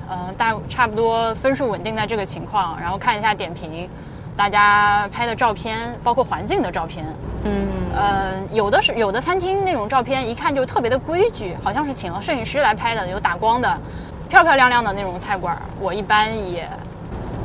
[0.09, 3.89] 呃大差不多分数稳定在这个情况，然后看一下点评。
[4.35, 7.03] 大家拍的照片，包括环境的照片，
[7.43, 13.77] 嗯，呃，有的是有的餐厅那种照片，一看就特别的规矩，好像是请了摄影师来拍的，有打光的，
[14.29, 16.69] 漂漂亮亮的那种菜馆，我一般也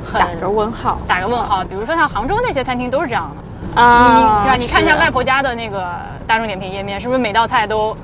[0.05, 1.65] 很打个问号，打个问号。
[1.65, 3.43] 比如说像杭州那些餐厅都是这样的
[3.75, 4.57] 啊，对吧？
[4.57, 5.87] 你看一下外婆家的那个
[6.27, 7.97] 大众点评页面，是不是每道菜都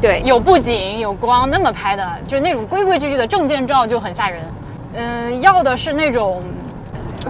[0.00, 4.42] 对有布景有光那么拍的，就是那种规规矩矩的证件照就很吓人。
[4.94, 6.42] 嗯，要的是那种。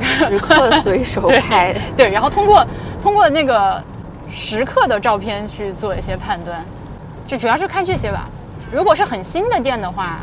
[0.00, 2.64] 时刻随手 拍，对，然后通过
[3.02, 3.82] 通过那个
[4.30, 6.64] 时刻的照片去做一些判断，
[7.26, 8.24] 就主要是看这些吧。
[8.70, 10.18] 如果是很新的店的话，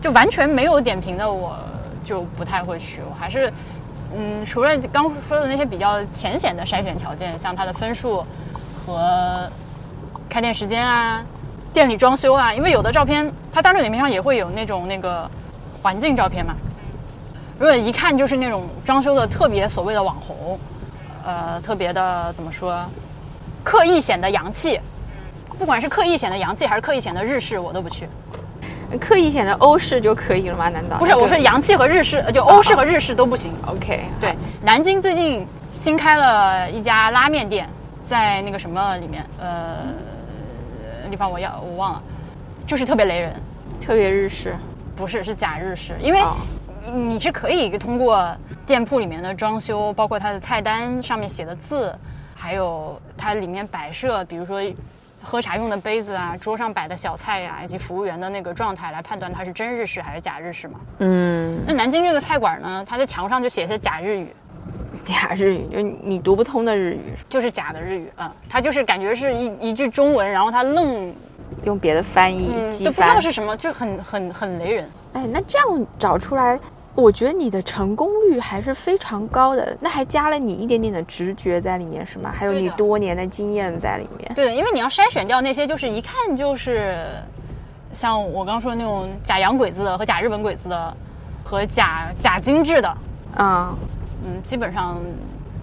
[0.00, 1.58] 就完全没有点评的，我
[2.04, 3.00] 就不太会去。
[3.10, 3.52] 我还是，
[4.14, 8.24] 嗯，除了刚说的那些比较浅显的筛选条件，像它的分数
[8.76, 9.48] 和
[10.28, 11.24] 开店时间啊、
[11.72, 15.30] 店里装修啊，因为有的照片它大众点评上也会有那种那个
[15.82, 16.54] 环境照片嘛。
[17.58, 20.58] 如果一看就是那种装修的特别所谓的网红，
[21.24, 22.84] 呃，特别的怎么说，
[23.62, 24.80] 刻意显得洋气，
[25.58, 28.08] 不管是刻意显得洋气还是刻意显得日式，我都不去。
[28.98, 30.68] 刻意显得欧式就可以了吗？
[30.68, 31.14] 难道不是？
[31.14, 33.52] 我说洋气和日式，就欧式和日式都不行。
[33.66, 37.68] OK，对，南京最近新开了一家拉面店，
[38.04, 39.78] 在那个什么里面，呃，
[41.10, 42.02] 地方我要我忘了，
[42.66, 43.34] 就是特别雷人，
[43.80, 44.56] 特别日式，
[44.96, 46.22] 不是是假日式，因为。
[46.92, 48.28] 你是可以通过
[48.66, 51.94] 店铺里面的装修，包括它的菜单上面写的字，
[52.34, 54.60] 还有它里面摆设，比如说
[55.22, 60.80] 喝茶用的杯子啊，桌上摆的小菜呀，以及服务员的那个状态，来判断它是真日式还是假日式嘛？
[60.98, 61.60] 嗯。
[61.66, 64.34] 那南京这个菜馆呢，它在墙上就写些假日语，
[65.04, 71.14] 假日语就你读不通的日语，就是假的日语啊，它就是感觉是一一句中文，然后它愣
[71.64, 72.48] 用别的翻译，
[72.84, 74.90] 都不知道是什么，就很很很雷人。
[75.12, 76.58] 哎，那这样找出来，
[76.94, 79.76] 我觉得你的成功率还是非常高的。
[79.80, 82.30] 那还加了你一点点的直觉在里面，是吗？
[82.34, 84.32] 还有你多年的经验在里面。
[84.34, 87.06] 对，因为你要筛选掉那些就是一看就是
[87.94, 90.96] 像我刚说的那种假洋鬼子的和假日本鬼子的
[91.42, 92.88] 和假假精致的
[93.36, 93.74] 啊，
[94.24, 95.00] 嗯，基本上，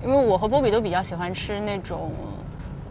[0.04, 2.12] 因为我和波比都比较喜欢吃那种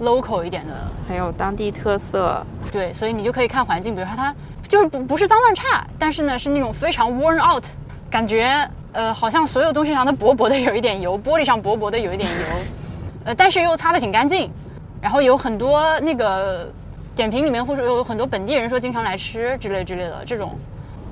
[0.00, 0.72] local 一点的，
[1.08, 2.44] 还有当地特色。
[2.70, 4.34] 对，所以你就可以看环境，比如说它。
[4.68, 7.64] 就是不不是脏乱差，但是呢是那种非常 worn out，
[8.10, 12.46] 感觉呃好像所有东西上都薄薄的有一点油，玻璃上薄薄的有一点油，
[13.24, 14.50] 呃但是又擦的挺干净，
[15.00, 16.70] 然后有很多那个
[17.14, 20.58] 点评里面或者有很多本地人说经常来吃之类之类的这种，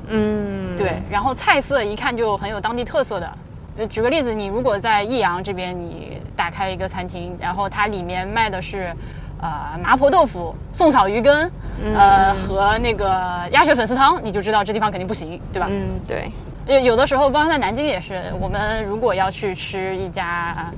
[0.08, 3.30] 嗯对，然后菜色一看就很有当地特色的，
[3.78, 8.94] 呃举个例子，你如果在益阳这边你打开一个餐厅，然后它里面卖的是。
[9.38, 11.50] 呃，麻婆豆腐、宋草鱼羹，
[11.94, 13.06] 呃，和那个
[13.50, 15.68] 鸭血粉丝汤，你就知道这地方肯定不行，对吧？
[15.70, 16.32] 嗯，对。
[16.66, 20.72] 有有的时候，包括在南京也是，我们如果要去吃一家，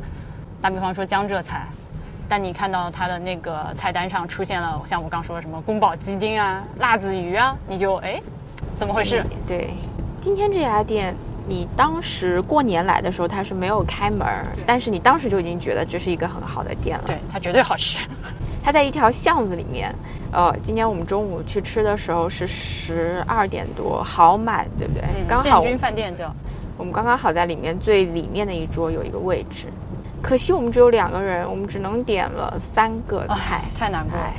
[0.61, 1.66] 打比方说江浙菜，
[2.29, 8.20] 但你看到它的那个菜单上出现了像我刚说的什么宫保鸡丁啊、辣子鱼啊，你就哎，
[8.77, 9.24] 怎么回事？
[9.46, 9.70] 对，
[10.20, 11.14] 今天这家店。
[11.48, 14.26] 你当时过年来的时候，它是没有开门，
[14.66, 17.04] 但是你当时就已经觉得这是一个很好的店了。
[17.06, 18.06] 对，它绝对好吃。
[18.62, 19.94] 它在一条巷子里面。
[20.30, 25.02] 呃，今天我们中午去吃的时候是十二点多，好满，对不对？
[25.26, 25.62] 刚好。
[25.62, 26.30] 建军饭店叫。
[26.76, 29.66] 我们刚刚好在里面最里面的一桌有一个位置，
[30.20, 34.32] 可惜我们只有两个人，我们只能点了三个菜，太难过了。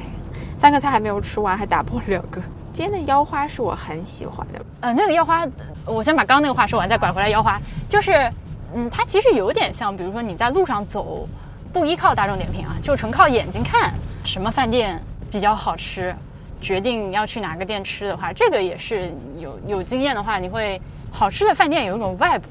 [0.55, 2.39] 三个菜还没有吃完，还打破两个。
[2.79, 5.45] 今天的腰花是我很喜欢的，呃，那个腰花，
[5.85, 7.27] 我先把刚刚那个话说完，再拐回来。
[7.27, 7.59] 腰花。
[7.89, 8.31] 就是，
[8.73, 11.27] 嗯，它其实有点像，比如说你在路上走，
[11.73, 13.91] 不依靠大众点评啊，就纯靠眼睛看
[14.23, 14.97] 什么饭店
[15.29, 16.15] 比较好吃，
[16.61, 22.43] 决定要去哪个店吃的话，这个也是有有经验的话，你会好吃的饭店有一种 vibe，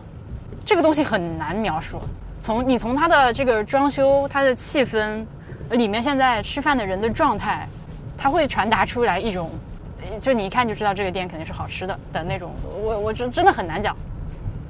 [0.62, 1.98] 这个东西很难描述，
[2.42, 5.24] 从你从它的这个装修、它的气氛，
[5.70, 7.66] 里面现在吃饭的人的状态，
[8.14, 9.50] 它会传达出来一种，
[10.20, 12.52] 就你一看就知道这个店肯定是好吃的的那种。
[12.82, 13.96] 我我真真的很难讲。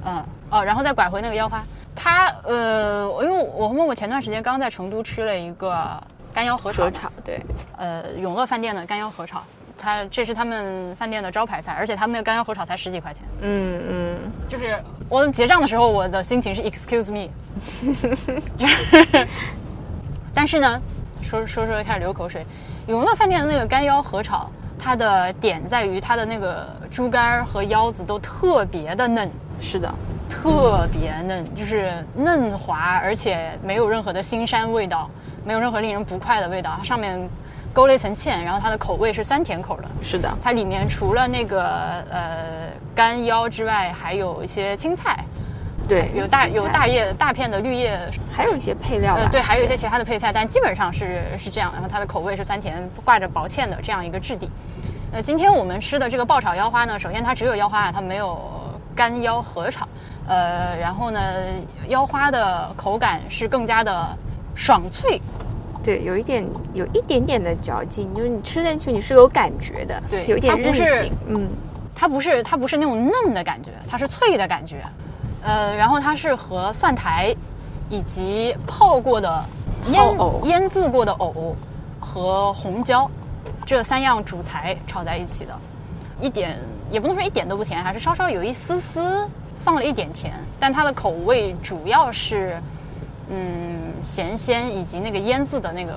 [0.05, 1.63] 嗯哦，然后再拐回那个腰花，
[1.93, 6.01] 它呃，因为我和默默前段时间刚在成都吃了一个
[6.33, 7.39] 干腰合炒合，炒对，
[7.77, 9.43] 呃，永乐饭店的干腰合炒，
[9.77, 13.23] 它这是他们饭店的招牌菜，而且他们那个干腰合炒才十几块钱。
[13.41, 17.29] 嗯嗯，就是我结账的时候，我的心情是 excuse me，
[18.57, 19.27] 就是，
[20.33, 20.81] 但是呢，
[21.21, 22.45] 说说说开始流口水。
[22.87, 29.93] 永乐饭店的那个干腰合炒，它的点在于它的那个猪肝儿和腰子都特别的嫩，是的，
[30.29, 35.09] 特别嫩，就是嫩滑，而且没有任何的腥膻味道，
[35.45, 36.73] 没有任何令人不快的味道。
[36.77, 37.19] 它上面
[37.73, 39.83] 勾了一层芡，然后它的口味是酸甜口的。
[40.01, 41.63] 是的，它里面除了那个
[42.09, 45.23] 呃干腰之外，还有一些青菜，
[45.89, 47.99] 对，有大有大，叶大片的绿叶，
[48.31, 51.71] 还有一些配料吧呃，对，还有一些其他的配菜，但基本上是是这样。
[51.73, 54.47] 然后它的口味是酸甜，挂着薄芡的这样一个质地。
[55.11, 58.39] 呃，今天我们吃的这个爆炒腰花呢，首先它只有腰花啊，它没有
[58.95, 59.87] 干腰合炒。
[60.27, 61.19] 呃，然后呢，
[61.87, 64.15] 腰花的口感是更加的
[64.53, 65.19] 爽脆，
[65.83, 71.49] 对，有一点有一点点的嚼劲，就是你吃进去你是有感觉的，对有一点韧性，嗯，
[71.95, 74.83] 它不是它不是那种嫩的感觉，它是脆的感觉。
[75.41, 77.35] 呃，然后它是和蒜苔
[77.89, 79.45] 以及泡过的
[79.87, 81.55] 腌腌制过的藕
[81.99, 83.09] 和红椒
[83.65, 85.53] 这三样主材炒在一起的，
[86.19, 86.57] 一点
[86.91, 89.27] 也不能说一点都不甜，还是稍稍有一丝丝
[89.63, 92.61] 放了一点甜，但它的口味主要是
[93.29, 95.93] 嗯咸鲜以及那个腌制的那个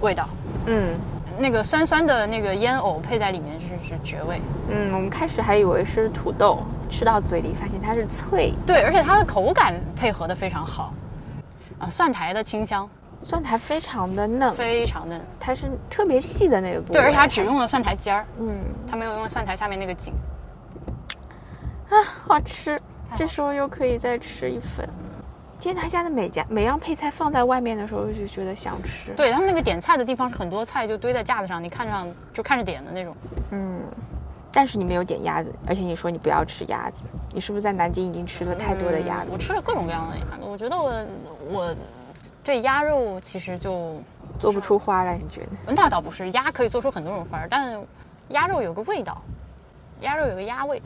[0.00, 0.28] 味道。
[0.66, 0.94] 嗯
[1.40, 6.58] 那个酸酸的那个烟藕配在里面是是绝味，嗯，我们开始还以为是土豆，
[6.90, 10.92] 吃到嘴里发现它是脆，对，而且它的口感配合的非常好，
[11.78, 12.88] 啊，蒜苔的清香。
[13.22, 18.58] 蒜苔非常的嫩，非常嫩，它是特别细的那个部分，对，而且它只用了蒜苔尖儿，嗯。
[18.86, 20.12] 它没有用蒜苔下面那个茎。
[21.90, 22.80] 啊好吃，
[23.16, 24.88] 这时候又可以再吃一份。
[25.60, 33.14] 今天他家的每家每样配菜放在外面的时候，就觉得想吃。，对他们那个点菜的地方是很多菜就堆在架子上，你看上就看着点的那种。
[33.50, 33.78] 嗯，
[34.50, 37.02] 但是你没有点鸭子，而且你说你不要吃鸭子，
[37.34, 39.26] 你是不是在南京已经吃了太多的鸭子？
[39.28, 41.04] 嗯我吃了各种各样的鸭子，我觉得我
[41.50, 41.76] 我
[42.42, 44.00] 对鸭肉其实就
[44.38, 45.74] 做不出花来，你觉得？
[45.74, 47.78] 那倒不是，鸭可以做出很多种花儿，但
[48.30, 49.20] 鸭肉有个味道，
[50.00, 50.80] 鸭肉有个鸭味，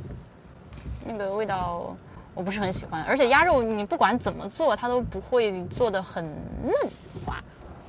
[1.04, 1.96] 那个味道
[2.34, 3.02] 我不是很喜欢。
[3.04, 6.24] 而且鸭肉你不管怎么做，它都不会做的很
[6.62, 6.72] 嫩
[7.24, 7.36] 滑，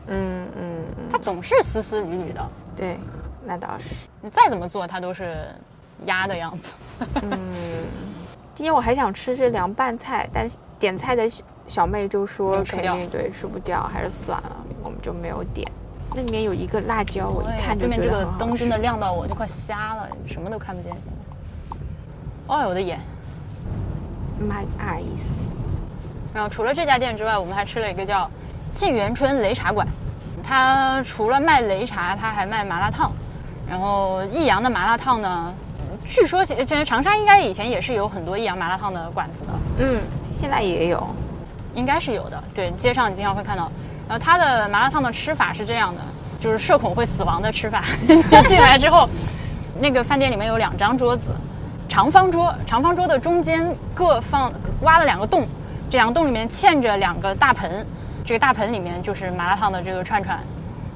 [0.08, 2.50] 嗯嗯嗯，它总是丝丝缕缕的。
[2.76, 2.98] 对，
[3.44, 3.96] 那倒是。
[4.22, 5.48] 你再怎么做，它都是
[6.06, 6.74] 鸭的样子。
[7.22, 7.40] 嗯，
[8.54, 15.70] 今天我还想吃这凉拌菜，但是点菜的小小妹就说肯定对吃不掉，还是算了，我们就没有点。
[16.14, 20.96] 那里面有一个辣椒，我一看就对面这个灯真的亮到我就快瞎了，什么都看不见。
[22.48, 23.00] 哎我的眼！
[24.40, 25.50] My eyes。
[26.34, 28.30] 然后除了这家店之外，我们还吃了一个叫
[28.72, 29.88] 沁园春擂茶馆。
[30.44, 33.12] 它除了卖擂茶，它还卖麻辣烫。
[33.68, 35.54] 然后益阳的麻辣烫呢，
[36.08, 41.08] 据说其这长沙应该以前也是有很多益阳麻辣烫的馆子的，嗯，现在也有。
[41.74, 42.42] 应该是有的。
[42.54, 43.72] 对，街上你经常会看到。
[44.08, 46.02] 然后它的麻辣烫的吃法是这样的，
[46.40, 47.84] 就是社恐会死亡的吃法。
[48.08, 48.16] 你
[48.48, 49.10] 进来之后，
[49.82, 51.32] 那个饭店里面有两张桌子，
[51.96, 55.48] 长方桌，长方桌的中间各放挖了两个洞，
[55.90, 57.88] 这两个洞里面嵌着两个大盆，
[58.26, 60.38] 这个大盆里面就是麻辣烫的这个串串。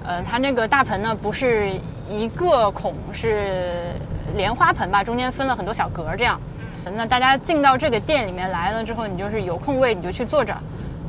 [0.04, 1.72] 呃，它那个大盆呢不是
[2.10, 3.94] 一个孔，是
[4.36, 6.38] 莲花盆吧，中间分了很多小格儿这样。
[6.94, 10.54] 那大家进到这个店里面来了之后，你就是有空位你就去坐着，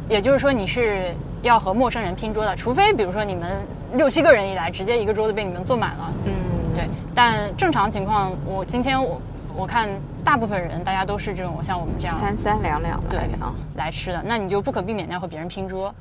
[0.09, 3.61] 也就是说你是要和陌生人拼桌的，除非比如说你们
[3.95, 6.33] 六七个人一来，直接一个桌子被你们坐满了，嗯，
[6.77, 6.85] 对。
[7.13, 9.21] 但正常情况，我今天我
[9.57, 9.89] 我看
[10.25, 13.55] 大部分人大家都是这种像我们这样三三两两对啊。
[13.77, 15.95] 来吃的，那你就不可避免的要和别人拼桌。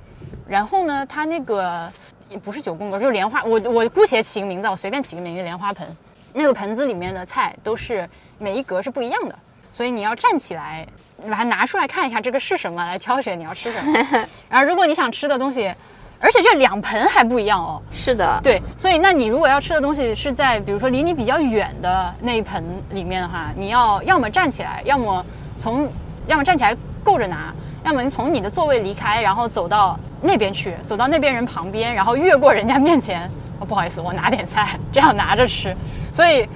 [0.47, 1.91] 然后呢，它那个
[2.29, 5.87] 也不是九宫格，就是莲花，我我姑且起个名字，我随便起个名字，莲花盆。
[6.33, 8.07] 那个盆子里面的菜都是
[8.37, 9.35] 每一格是不一样的，
[9.71, 10.85] 所以你要站起来，
[11.29, 13.93] 把它拿出来看一下这个是什么，来挑选你要吃什么。
[14.49, 15.73] 然后如果你想吃的东西，
[16.19, 25.25] 而且这两盆还不一样哦，是的，对，所以那你如果要吃的东西是在比如说离你比较远的那一盆里面的话，你要要么站起来，要么
[25.57, 25.89] 从
[26.27, 27.53] 要么站起来够着拿，
[27.83, 33.29] 要么你从你的座位离开，然后走到那边去，走到那边人旁边，然后越过人家面前。
[33.61, 35.75] 哦，不好意思，我拿点菜，这样拿着吃。
[36.13, 36.47] 所以，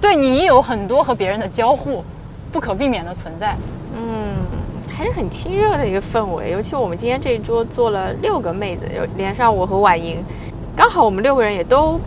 [0.00, 2.04] 对你有很多和别人的交互，
[2.52, 3.56] 不可避免的存在。
[3.96, 4.36] 嗯，
[5.02, 6.52] 还还是很亲热的一个氛围。
[6.52, 10.22] 尤其我们今天这一桌坐了六个妹子，有连上我和婉莹，
[10.76, 12.00] 刚好我们六个人也都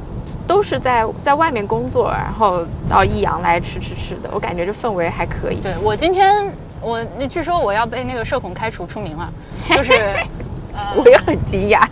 [0.48, 4.30] 都是在在外面工作，然后到益阳来吃吃吃的。
[4.32, 5.58] 我感觉这氛围还可以。
[5.58, 6.50] 对我今天
[6.82, 9.30] 我那据说我要被那个社恐开除出名了，
[9.70, 9.92] 就是
[10.74, 11.86] 呃我也很惊讶，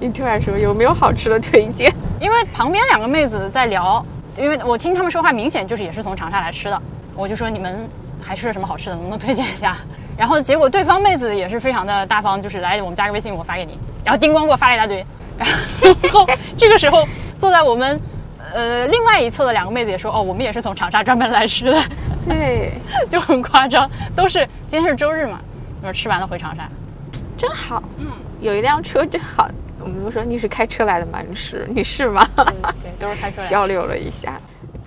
[0.00, 1.94] 你突然说有没有好吃的推荐？
[2.18, 4.04] 因为旁边两个妹子在聊，
[4.36, 6.82] 因为我听他们说话，明显就是也是从长沙来吃的。
[7.14, 7.88] 我就说你们
[8.20, 9.76] 还吃了什么好吃的，能不能推荐一下？
[10.20, 13.78] 然后结果对方妹子也是非常的大方，就是来我们加个微信，我发给你。
[14.04, 15.02] 然后叮咣给我发了一大堆。
[16.02, 17.08] 然后这个时候
[17.38, 17.98] 坐在我们
[18.52, 21.82] 呃另外一侧的两个妹子也说，哦，我们也是从长沙专门来吃的，
[22.28, 22.74] 对，
[23.08, 23.90] 就很夸张。
[24.14, 25.40] 都是今天是周日嘛，
[25.80, 26.68] 我说吃完了回长沙。
[27.38, 27.82] 真好。
[27.96, 28.06] 嗯，
[28.42, 29.48] 有一辆车真好。
[29.82, 31.20] 我们都说你是开车来的吗？
[31.26, 32.28] 你是你是吗？
[32.36, 32.44] 嗯，
[32.82, 33.48] 对，都是开车来的。
[33.48, 34.38] 交流了一下。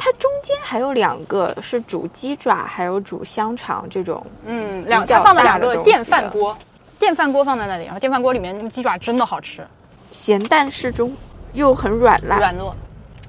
[0.03, 4.21] 它中间还有两个是煮鸡爪，还有煮香肠这种。
[4.43, 6.57] 嗯，两比较它放了两个电饭锅，
[6.99, 9.65] 电饭锅放在那里，然后电饭锅里面那个鸡爪真的好吃，
[10.11, 11.15] 咸淡适中，
[11.53, 12.37] 又很软烂。
[12.37, 12.73] 软糯，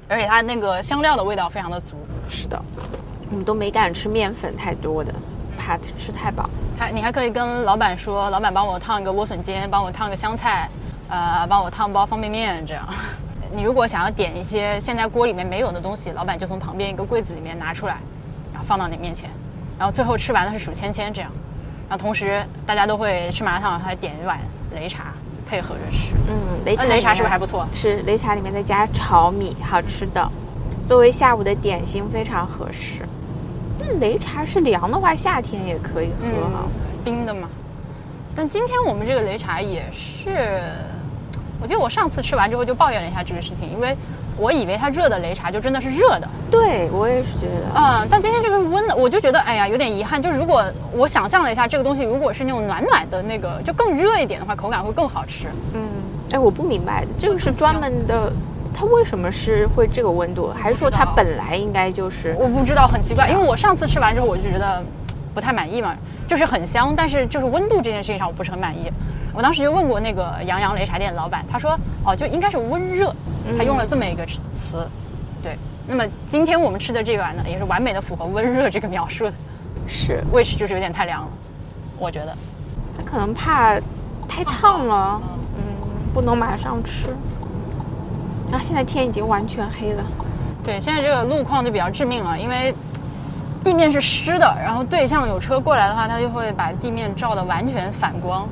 [0.09, 1.95] 而且它那个香料的味道非常的足。
[2.29, 2.61] 是的，
[3.31, 5.15] 我们都没敢吃面粉太多的，
[5.57, 6.51] 怕吃太饱。
[6.77, 10.69] 他你还可以跟老板说，老板帮我烫一个莴笋尖，帮我烫个香菜，
[11.09, 12.85] 呃，帮我烫包方便面这样。
[13.55, 17.99] 你如果想要点一些现在锅里面没有的东西，老板就从旁边一个柜子里面拿出来，
[18.53, 19.31] 然后放到你面前，
[19.79, 21.31] 然后最后吃完的是数签签这样。
[21.89, 24.41] 然后同时大家都会吃麻辣烫，还点一碗
[24.75, 25.15] 擂茶
[25.47, 26.15] 配合着吃。
[26.27, 26.35] 嗯，
[26.67, 27.67] 擂茶擂茶是不是还不错？
[27.75, 30.29] 是擂茶里面再加炒米，好吃的。
[30.87, 33.03] 作为下午的点心非常合适。
[33.79, 36.67] 那擂茶是凉的话，夏天也可以喝哈。
[37.05, 37.49] 冰的嘛。
[38.35, 40.63] 但今天我们这个擂茶也是，
[41.65, 43.97] 我记得我上次吃完之后就抱怨了一下这个事情，因为
[44.37, 50.21] 我以为它热的擂茶就真的是热的，对我也是觉得，嗯，但今天这个是温的，我就觉得哎呀有点遗憾。
[50.21, 50.63] 就如果
[50.93, 55.47] 我想象了一下这个东西，如果是那种暖暖的那个，就更热一点的话，口感会更好吃。
[55.73, 55.81] 嗯，
[56.33, 58.31] 哎，我不明白，这个是专门的，
[58.75, 60.53] 它为什么是会这个温度？
[60.55, 62.37] 还是说它本来应该就是？
[62.39, 64.85] 我不知道，很奇怪，因为我上次吃完之后我就觉得
[65.35, 65.97] 不太满意嘛，
[66.29, 68.91] 就是很香，但是就是温度这件事情上我不是很满意。
[69.35, 73.13] 我当时就问过那个杨洋雷茶店的老板，他说哦，就应该是温热，
[73.59, 74.89] 他用了这么一个词。
[75.43, 75.59] 对，
[75.89, 79.33] 那么今天我们吃的这碗呢，也是完美的符合温热这个描述的，
[79.87, 81.29] 是，味吃就是有点太凉了，
[81.99, 82.35] 我觉得。
[82.97, 83.75] 他可能怕
[84.29, 85.21] 太烫了，
[85.57, 85.63] 嗯，
[86.15, 87.09] 不能马上吃。
[88.53, 90.05] 啊，现在天已经完全黑了。
[90.63, 92.73] 对，现在这个路况就比较致命了，因为
[93.65, 98.47] 地面是湿的，然后对向有车过来的话，它就会把地面照得完全反光。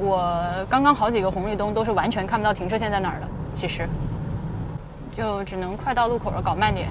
[0.00, 0.32] 我
[0.70, 3.88] 刚刚好几个红绿灯都是完全看不到停车线在哪儿的，其实
[5.16, 6.88] 就只能快到路口了，搞慢点。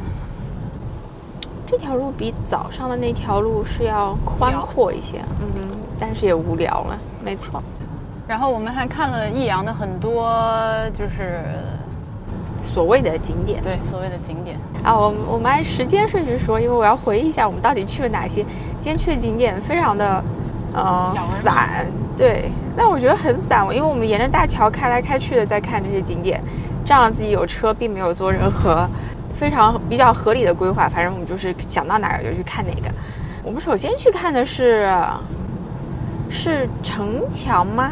[1.66, 7.64] 这条路比早上的那条路是要宽阔一些，嗯，但是也无聊了，没错。
[8.28, 10.34] 然后我们还看了益阳的很多
[10.94, 11.44] 就是
[12.58, 18.44] 所谓的景点，对所谓的景点，啊，我们我们按时间顺序说，因为我要回忆一下我们到底去了哪些。
[18.78, 20.24] 今天去的景点非常的，
[20.74, 21.86] 呃散，
[22.16, 26.42] 对，但我觉得很散，因为我们沿着大桥开来开去的在看这些景点，
[26.86, 28.88] 这样自己有车，并没有做任何
[29.34, 32.90] 非常比较合理的规划，反正我们就是想到哪个就去看哪个。
[33.44, 34.92] 我们首先去看的是
[36.30, 37.92] 是城墙吗？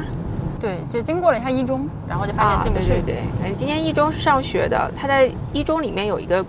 [0.60, 2.88] 对，就经过了一下一中，然后就发现进不去。
[2.88, 6.43] 对对对，嗯，今天一中是上学的，他在一中里面有一个，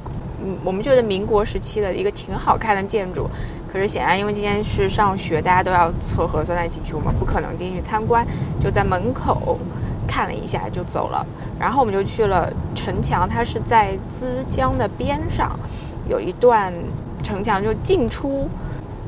[0.44, 3.28] 嗯，我们觉得民国时期的一个挺好看的建筑，
[3.72, 8.26] 可是显然因为今天是上学，大家都要测核酸再进去，我们不可能进去参观，
[8.60, 9.58] 就在门口
[10.06, 11.26] 看了一下就走了。
[11.58, 15.58] 然后我们就去了城墙，它是在资江的边上，
[16.08, 16.72] 有一段
[17.22, 18.48] 城墙，就进出。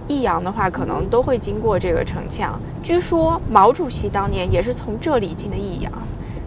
[0.09, 2.59] 益阳的话，可能都会经过这个城墙。
[2.83, 5.93] 据说毛主席当年也是从这里进的益阳，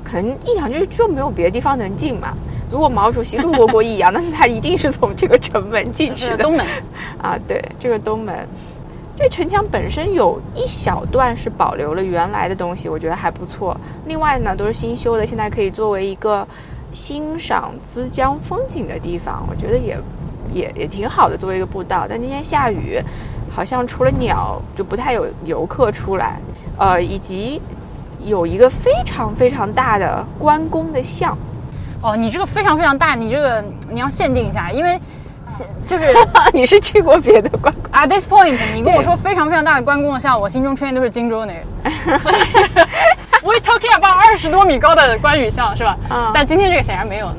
[0.04, 2.34] 可能益阳就就没有别的地方能进嘛。
[2.72, 6.38] 如果毛主席路过过益阳，那他一定是从这个城门进去的。
[6.38, 6.66] 东门，
[7.22, 8.48] 啊，对，这个东门，
[9.18, 13.76] 这城墙本身有一小段是保留了原来的东西，我觉得还不错。
[14.06, 16.48] 另外呢，都是新修的，现在可以作为一个
[16.94, 19.98] 欣赏资江风景的地方，我觉得也
[20.54, 22.06] 也也挺好的，作为一个步道。
[22.10, 23.02] 但今天下雨，
[23.54, 26.40] 好像除了鸟就不太有游客出来，
[26.78, 27.62] 呃，以及
[28.24, 31.38] 有一个非常非常大的关公的像。
[32.02, 35.00] 哦，你这个非常非常大，你这个你要限定一下，因为
[35.86, 36.14] 就是
[36.54, 41.54] 你是去过别的关公？at this point，你跟我说非常非常大的关公的像，我心中出现都是荆州那
[42.12, 42.36] 个， 所以
[43.44, 45.96] we talking about 二十多米高的关羽像是吧？
[46.10, 47.32] 嗯但今天这个显然没有。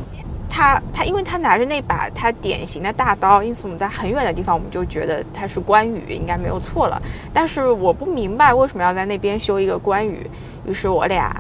[0.53, 7.01] 他他，因为他拿着那把他典型的大刀，因此我们在很远的地方我们就觉得他是关羽，应该没有错了。
[7.33, 10.31] 但是我不明白为什么要在那边修一个关羽，
[10.67, 11.35] 于是我俩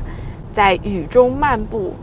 [0.51, 1.95] 在雨中漫步，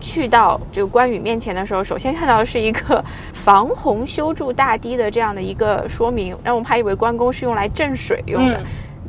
[0.00, 8.60] 去到这个关羽面前的时候，首先看到的是一个防洪修筑大堤的这样的一个说明，那我们还以为关公是用来镇水用的。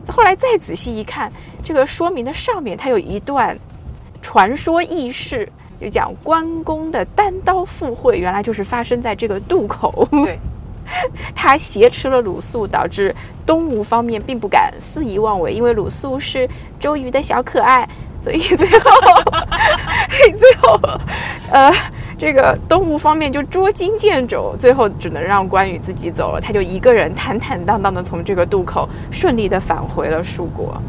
[0.07, 1.31] 后来再仔细一看，
[1.63, 3.57] 这个说明的上面它有一段
[4.21, 10.07] 传说轶事，就讲关公的单刀赴会，原来就是发生在这个渡口。
[10.23, 10.39] 对，
[11.35, 13.15] 他挟持了鲁肃，导致
[13.45, 16.49] 东吴方面并不敢肆意妄为，因为鲁肃是
[16.79, 17.87] 周瑜的小可爱，
[18.19, 18.89] 所以最后，
[20.37, 20.79] 最后，
[21.51, 21.71] 呃。
[22.19, 26.41] 这个东吴方面就捉襟见肘，最后只能让关羽自己走了。
[26.41, 30.81] 他就一个人坦坦荡荡的从这个渡口顺利的返回了蜀国。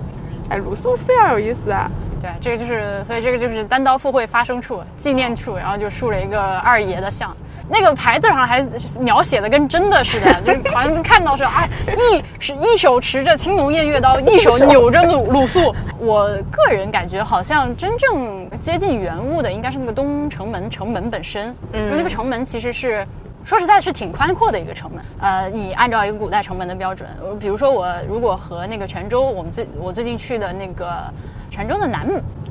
[0.49, 1.87] 哎，鲁肃非常有意思啊！
[2.21, 7.35] 对，这个就是，所以这个就是单刀赴会发生处、纪念处，然后就竖了一个二爷的像。
[7.71, 8.67] 那个牌子上还
[8.99, 15.75] 描写的跟真的似的， 就是好像看到是啊，一是一手持着青龙偃月刀，一手扭着鲁鲁肃。
[15.99, 23.07] 我个人感觉好像真正接近原物的应该是那个东城门城门本身，因为那个城门其实是
[23.49, 25.03] 说实在是挺宽阔的一个城门。
[25.21, 27.09] 呃，你按照一个古代城门的标准，
[27.41, 31.03] 比如说我如果和那个泉州，我们最我最近去的那个
[31.49, 32.07] 泉州的南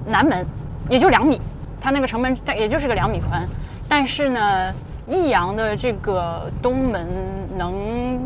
[0.07, 0.43] 南门，
[0.89, 1.39] 也就两米，
[1.79, 3.47] 它那个城门也就是个两米宽，
[3.87, 4.73] 但是呢。
[5.09, 7.07] 益阳的这个东门
[7.57, 8.19] 能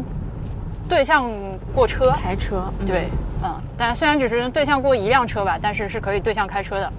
[0.89, 1.29] 对向
[1.75, 3.07] 过车开车，对，
[3.43, 6.91] 嗯，但虽然只是对向过一辆车吧，但是是可以对向开车的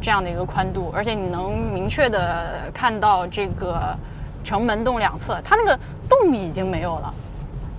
[0.00, 3.96] 这样的一个宽度，而且你能明确的看到这个
[4.44, 5.78] 城门洞两侧，它那个
[6.08, 7.14] 洞已经没有了，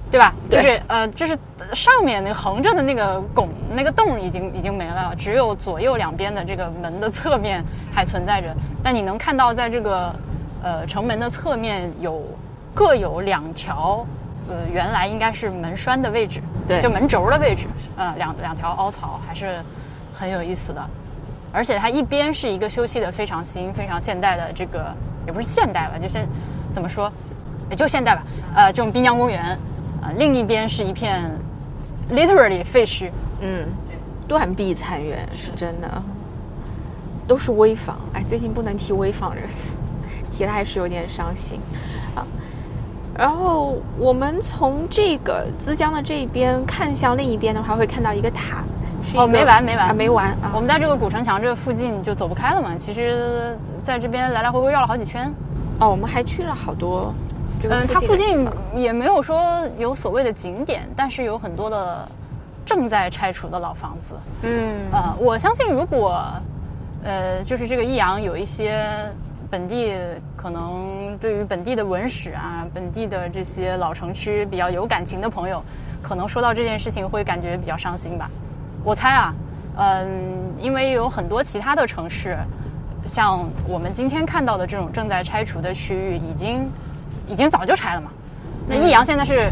[0.09, 0.33] 对吧？
[0.49, 1.37] 就是呃，就是
[1.73, 10.13] 上面那个横着的那个拱那个洞已经已经没了，只有左右两边的这个门的侧面还存在着，但你能看到在这个。
[10.63, 12.23] 呃，城门的侧面有
[12.71, 14.05] 各有两条，
[14.47, 17.65] 呃，原来应该是门栓的位置，对，就门轴的位置，
[17.97, 19.59] 呃，两两条凹槽还是
[20.13, 20.79] 很有意思的，
[21.51, 24.95] 而且它一边是一个修葺的非常新、非常现代的这个，
[25.25, 26.27] 也不是现代吧，就现
[26.73, 27.11] 怎么说，
[27.69, 28.23] 也就现代吧，
[28.55, 29.57] 呃，这种滨江公园，
[30.01, 31.31] 啊，另一边是一片
[32.11, 33.09] literally 废墟，
[33.41, 33.67] 嗯，
[34.27, 36.03] 断壁残垣是真的，
[37.27, 39.77] 都是危房，哎，最近不能提危房这个词。
[40.31, 41.59] 提了还是有点伤心，
[42.15, 42.25] 啊，
[43.17, 48.63] 然后我们从这个资江的这一边看向另一边的话，会看到一个塔，
[49.15, 50.51] 哦，没完没完没完啊！
[50.53, 52.75] 我们在这个古城墙这附近就走不开了嘛。
[52.77, 55.33] 其实在这边来来回回绕了好几圈，
[55.79, 57.13] 哦，我们还去了好多。
[57.63, 62.07] 嗯，它附近也没有说有所谓的景点，但是有很多的
[62.65, 64.15] 正在拆除的老房子。
[64.43, 66.23] 嗯，呃，我相信如果，
[67.03, 69.11] 呃，就是这个益阳有一些。
[69.51, 69.93] 本地
[70.37, 75.61] 可能对于本地的文史啊，本地的这些老城区比较有感情的朋友，
[76.01, 78.31] 可能说到这件事情会感觉比较伤心吧。
[78.83, 79.33] 我猜啊，
[79.77, 82.37] 嗯，因为有很多其他的城市，
[83.05, 86.69] 像我们今天看到的这种正在拆除的区域，已经
[87.27, 88.11] 已经早就拆了嘛。
[88.67, 89.51] 那益阳现在是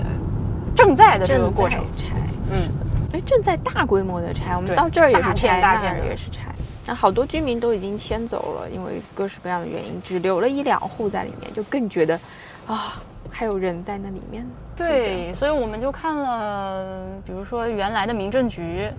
[0.75, 2.05] 正在的这个过程拆，
[2.51, 2.69] 嗯，
[3.13, 6.43] 哎，正在大规模的拆，我们到这儿也是拆，大片也是拆。
[6.85, 12.19] 那好多居民都已经迁走了，因为各式各样的原因，只留了一两户在里面，就更觉得，
[12.65, 12.99] 啊，
[13.29, 14.43] 还有人在那里面。
[14.75, 18.89] 对，所以我们就看了，比如说原来的民政局，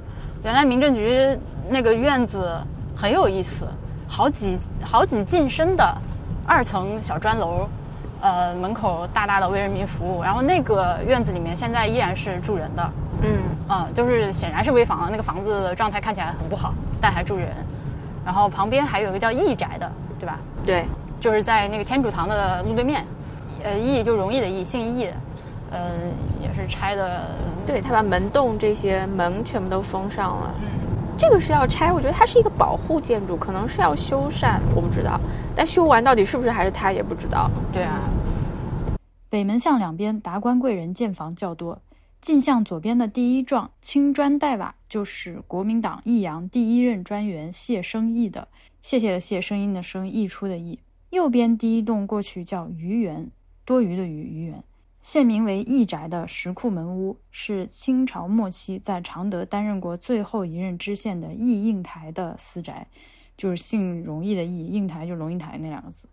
[0.43, 1.38] 原来民政局
[1.68, 2.59] 那个院子
[2.97, 3.66] 很有意思，
[4.09, 5.97] 好几好几进深的
[6.47, 7.68] 二层小砖楼，
[8.20, 12.91] 呃，门口大大的为人民服务，然后那个院子里面现在依然是住人的，
[13.22, 13.38] 嗯，
[13.68, 17.49] 啊，就是显然是危房，那个房子状态看起来很不好，但还住人。
[18.24, 20.38] 然后旁边还有一个叫义宅的，对吧？
[20.62, 20.84] 对，
[21.20, 23.05] 就是在那个天主堂的路对面，
[23.62, 25.09] 呃，义就容易的义，姓义，
[25.71, 26.01] 呃，
[26.41, 27.37] 也是拆的。
[27.64, 30.55] 对他把门洞这些门全部都封上了。
[30.61, 30.66] 嗯，
[31.16, 35.21] 这个是要拆，我觉得它是一个保护建筑，可能是要修缮，我不知道。
[35.55, 37.51] 但修完到底是不是还是它也不知道。
[37.73, 38.01] 对啊，
[39.29, 41.81] 北门巷两边达官贵人建房较多。
[42.21, 48.47] 进巷左边的第一幢青砖黛瓦，就是国民党益阳第一任专员谢生义的。
[48.83, 50.79] 谢谢的谢，声音的声，溢出的溢。
[51.11, 53.31] 右边第一栋过去叫余园，
[53.64, 54.62] 多余的余余园，
[55.03, 62.86] 现名为义宅的石库门屋，是清朝末期在常德担任过最后一任知县的义应台的私宅，
[63.36, 66.07] 就是姓容易的易，应台就龙应台那两个字。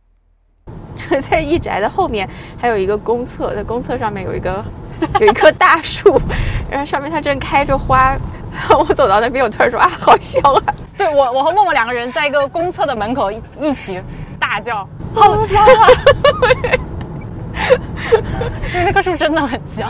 [1.29, 2.27] 在义宅的后面
[2.57, 4.63] 还有一个公厕，在公厕上面有一个
[5.19, 6.19] 有一棵大树，
[6.69, 8.17] 然后上面它正开着花。
[8.79, 10.75] 我走到那边，我突然说啊，好香啊！
[10.97, 13.29] 对我，我和默默两个人在一个公厕的门口
[13.59, 14.01] 一起
[14.39, 15.87] 大大叫，好香啊！
[18.73, 19.89] 因 为那棵树真的很像。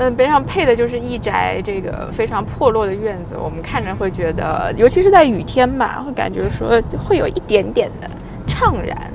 [0.00, 8.08] 嗯，边上配的就是一宅这个非常破落的院子，我们看着会觉得，尤其是在雨天吧，会感觉说会有一点点的
[8.46, 9.10] 怅然。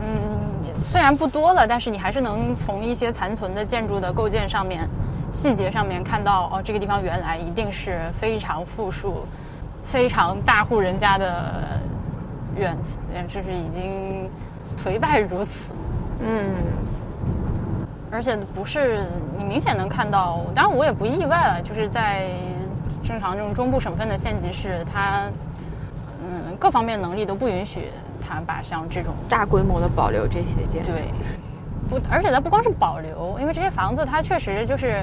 [0.00, 4.88] 嗯，虽然不多了，但是你还是能从一些残存的建筑的构建上面、
[5.32, 9.26] 细节上面看到，哦，这个地方原来一定是非常富庶、
[9.82, 11.80] 非常大户人家的
[12.56, 14.30] 院子，就是已经
[14.78, 15.72] 颓败如此。
[16.20, 16.54] 嗯，
[18.12, 19.06] 而且不是
[19.38, 22.28] 你明显能看到，当然我也不意外了，就是在
[23.02, 25.22] 正常这种中部省份的县级市，它
[26.22, 27.90] 嗯各方面能力都不允许
[28.20, 30.92] 它把像这种大规模的保留这些建筑。
[30.92, 31.08] 对，
[31.88, 35.02] 不，而且它不光是保留，因为这些房子它确实就是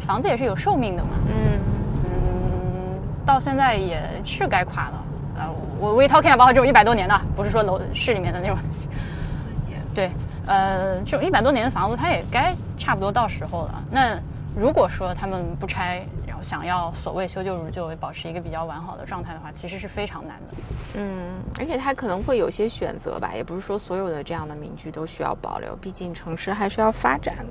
[0.00, 1.10] 房子也是有寿命的嘛。
[1.28, 1.60] 嗯
[2.04, 5.04] 嗯，到现在也是该垮了。
[5.38, 5.44] 呃，
[5.78, 8.58] 我 we talking about 这种一百多年的，不是说楼市里面的那种。
[9.94, 10.10] 对，
[10.46, 13.82] 呃，就一百多年的房子，它也该差不多到时候了。
[13.90, 14.18] 那
[14.56, 20.54] 如果说他们不拆，然后想要所谓修旧如旧，保持一个比较完好的状态的话，其实是非常难的。
[20.96, 27.44] 嗯，而且它可能会有些选择吧，也不是说所有的这样的民居都需要保留，毕竟城市还是要发展。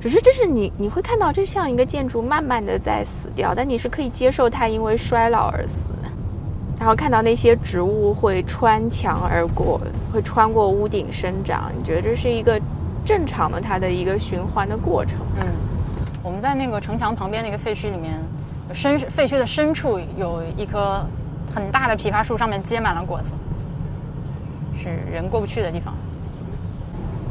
[0.00, 5.78] 只是这是你你会看到，这像一个建筑慢慢的在死掉，但你是可以接受它因为衰老而死。
[6.78, 9.80] 然后看到那些植物会穿墙而过，
[10.12, 12.60] 会穿过屋顶生长，你觉得这是一个
[13.04, 15.18] 正常的它的一个循环的过程？
[15.40, 15.46] 嗯，
[16.22, 18.20] 我们在那个城墙旁边那个废墟里面，
[18.72, 21.04] 深废墟的深处有一棵
[21.52, 23.32] 很大的枇杷树，上面结满了果子，
[24.80, 25.92] 是人过不去的地方。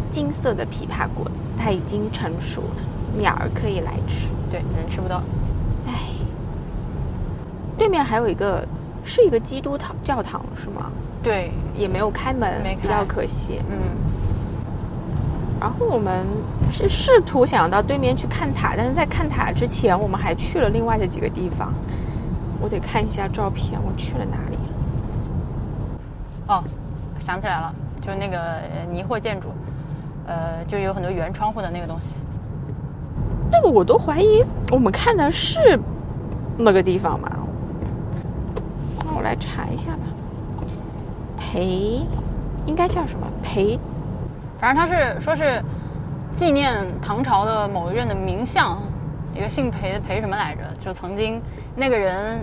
[0.09, 2.81] 金色的枇杷果子，它已经成熟了，
[3.17, 5.23] 鸟儿可以来吃，对，人吃不到。
[5.85, 5.93] 唉，
[7.77, 8.67] 对面还有一个。
[9.07, 10.91] 是一个基督堂教堂是吗？
[11.23, 13.61] 对，也没有开门，没比较可惜。
[13.69, 13.77] 嗯。
[15.59, 16.27] 然后我们
[16.69, 21.73] 是试图想要到对面去看塔，但是在看塔之前，我们还去了另外的几个地方。
[22.61, 24.57] 我得看一下照片，我去了哪里？
[26.47, 26.63] 哦，
[27.19, 29.47] 想起来了，就是那个泥货建筑，
[30.27, 32.15] 呃，就有很多圆窗户的那个东西。
[33.49, 35.79] 那个我都怀疑我们看的是
[36.57, 37.31] 那个地方吗？
[39.27, 40.03] 我来查一下吧，
[41.37, 42.01] 裴
[42.65, 43.77] 应该叫什么裴？
[44.57, 45.61] 反正他是说是
[46.31, 48.81] 纪念唐朝的某一任的名相，
[49.35, 50.61] 一个姓裴的裴什么来着？
[50.79, 51.41] 就曾经
[51.75, 52.39] 那个人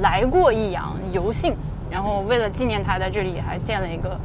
[0.00, 1.56] 来过益阳游幸，
[1.90, 4.16] 然后为了纪念他，在这里还建了一个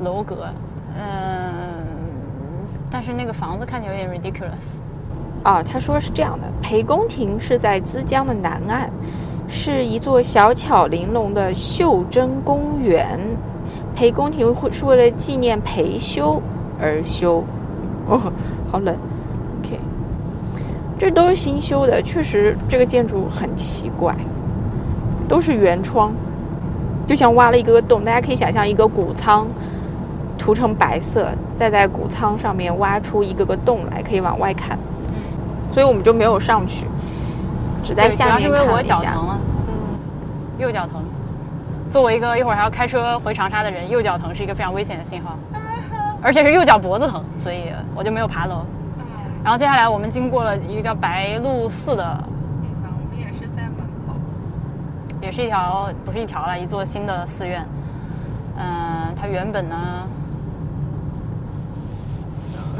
[0.00, 0.48] 楼阁。
[0.96, 1.84] 嗯，
[2.90, 4.78] 但是那个房子看起来有点 ridiculous。
[5.44, 8.90] 哦，他说是这样的，裴公亭是在资江的南岸。
[9.54, 13.20] 是一座小巧玲珑的袖珍公园，
[13.94, 16.40] 裴公亭会是为了纪念裴修
[16.80, 17.44] 而修。
[18.08, 18.18] 哦，
[18.70, 18.96] 好冷。
[19.60, 19.78] OK，
[20.98, 24.16] 这都是新修的，确实这个建筑很奇怪，
[25.28, 26.14] 都是圆窗，
[27.06, 28.02] 就像挖了一个个洞。
[28.02, 29.46] 大家可以想象一个谷仓
[30.38, 34.78] 涂成白色，再在谷仓上面挖出一个个洞来，可以往外看。
[35.72, 36.86] 所以我们就没有上去。
[37.82, 39.14] 只在下面看了一下。
[39.16, 39.98] 嗯，
[40.58, 41.02] 右脚疼。
[41.90, 45.36] 作为一个一会儿还要开车回长沙的人，右脚疼是一个非常危险的信号，
[46.22, 48.64] 而且是右脚脖子疼，所以我就没有爬楼。
[49.44, 52.02] 然后接下来我们经过了一个叫白鹿寺的
[52.62, 53.76] 地方，我们也是在门
[54.06, 54.14] 口，
[55.20, 57.62] 也是一条不是一条了，一座新的寺院。
[58.56, 59.76] 嗯，它原本呢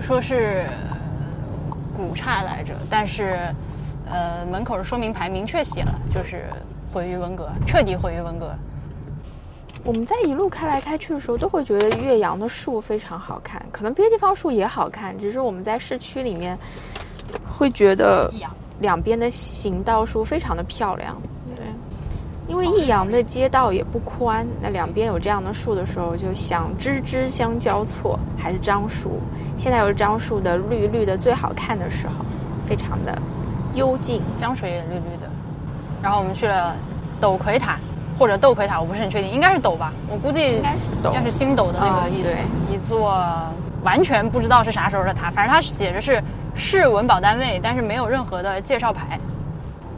[0.01, 0.65] 说是
[1.95, 3.55] 古刹来着，但是。
[4.13, 6.45] 呃，门口的说明牌明确写了，就是
[6.93, 8.55] 毁于文革，彻底毁于文革。
[9.85, 16.57] 我们在一路开来开去的时候，都会觉得岳阳的树非常好看，可能别的地方树也好看，只是我们在市区里面
[17.51, 18.33] 会觉得
[18.81, 21.21] 两边的行道树非常的漂亮。
[21.57, 21.65] 对，
[22.47, 29.19] 因为益阳的街道也不宽，那两边有这样的树的时候，就想枝枝相交错，还是樟树。
[29.57, 32.25] 现在有樟树的绿绿的最好看的时候，
[32.67, 33.21] 非常的。
[33.75, 35.29] 幽静，江水也绿绿的。
[36.03, 36.75] 然后我们去了
[37.21, 37.79] 斗魁塔，
[38.19, 39.93] 或者斗魁塔，我不是很确定，应该是斗吧？
[40.09, 42.37] 我估计应该是斗，应该是星斗的那个意思。
[42.71, 43.17] 一座
[43.85, 46.23] 完全不知道是啥时候的塔，反正它写着是
[46.55, 49.19] 市文保单位，但是没有任何的介绍牌。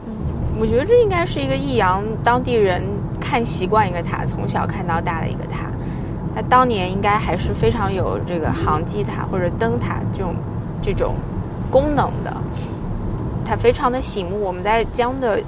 [0.07, 0.13] 嗯，
[0.59, 2.83] 我觉得这应该是一个益阳当地人
[3.19, 5.65] 看习惯一个塔，从小看到大的一个塔。
[6.35, 10.35] 它当年应该还是非常有这个航机塔或者灯塔这种
[10.81, 11.15] 这种
[11.71, 12.37] 功能的。
[13.45, 15.39] 它非常的醒目，我们在江的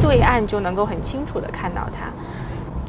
[0.00, 2.06] 对岸就能够很清楚的看到它。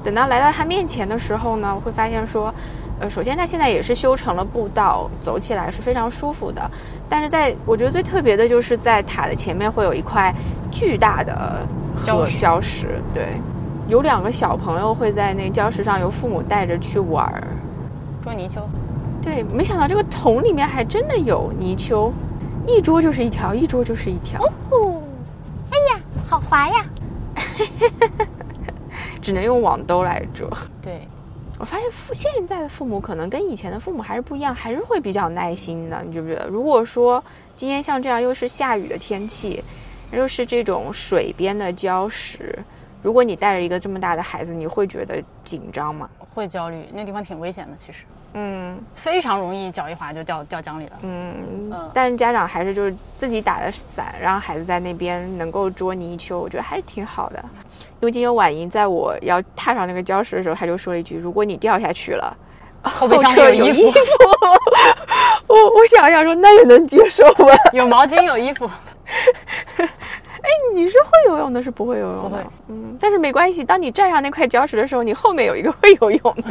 [0.03, 2.53] 等到来到它面前的时候呢，会发现说，
[2.99, 6.69] 呃，首先它现在也是修成了步道，走起来是非常舒服的。
[7.09, 10.33] 但是在我觉得最特别的就是在塔的前面会有一块
[10.71, 11.65] 巨大的
[12.01, 13.29] 礁石礁石，对，
[13.87, 17.47] 有两个小朋友会在那礁石上由父母带着去玩儿。
[18.21, 18.61] 捉泥鳅，
[19.21, 22.11] 对，没想到这个桶里面还真的有泥鳅，
[22.67, 24.41] 一桌就是一条，一桌就是一条。
[24.71, 25.01] 哦，
[25.71, 26.85] 哎呀，好滑呀！
[29.21, 30.49] 只能用网兜来捉。
[30.81, 31.07] 对，
[31.57, 36.47] 我发现父现在的父母可能跟以前的父母还是不一样，还是会比较耐心的，你觉不觉得？
[36.47, 37.23] 如果说
[37.55, 39.63] 今天像这样又是下雨的天气，
[40.11, 42.57] 又是这种水边的礁石，
[43.01, 46.09] 如果你带着一个这么大的孩子，你会觉得紧张吗？
[46.33, 50.91] 会焦虑，那地方挺危险的，其实嗯非常容易脚一滑就掉掉江里了。
[51.01, 51.35] 嗯
[51.71, 57.43] 嗯，但是家长还是就是自己打的伞，让孩子在那边能够捉泥鳅，我觉得还是挺好的。
[57.99, 62.35] 因为今天婉莹在我要踏上那个礁石的时候，她就说了一句：“如果你掉下去了。
[62.83, 63.81] ”后备箱有衣服，
[65.47, 67.47] 我我想想说，那也能接受吧？
[67.71, 68.69] 有毛巾，有衣服。
[69.77, 72.45] 哎，你是会游泳的，是不会游泳的。
[72.67, 76.49] 嗯，但是没关系，当你站上那块礁石的时候，你后面有一个会游泳的。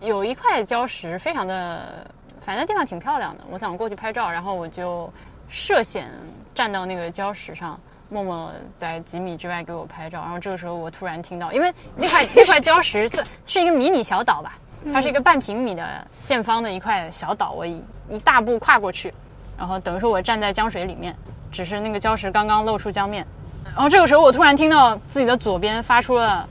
[0.00, 2.06] 有一块礁石，非常的，
[2.40, 3.44] 反正地方挺漂亮的。
[3.50, 5.12] 我想过去拍照，然后我就
[5.48, 6.10] 涉险
[6.54, 7.78] 站到那个礁石上，
[8.08, 10.20] 默默在几米之外给我拍照。
[10.20, 14.58] 然后这个时候我突然听到，因为那块那块礁石是是一个迷你小岛吧，
[14.90, 19.12] 它是一个半平米的见方的一块小岛，我一一大步跨过去，
[19.58, 21.14] 然后等于说我站在江水里面，
[21.52, 23.26] 只是那个礁石刚刚露出江面。
[23.64, 26.48] 然后这个时候我突然听到自己的左边发出了。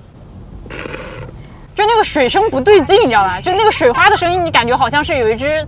[1.80, 3.40] 就那个水声不对劲，你知道吧？
[3.40, 5.66] 就那个水花的声音，你感觉好像是有一只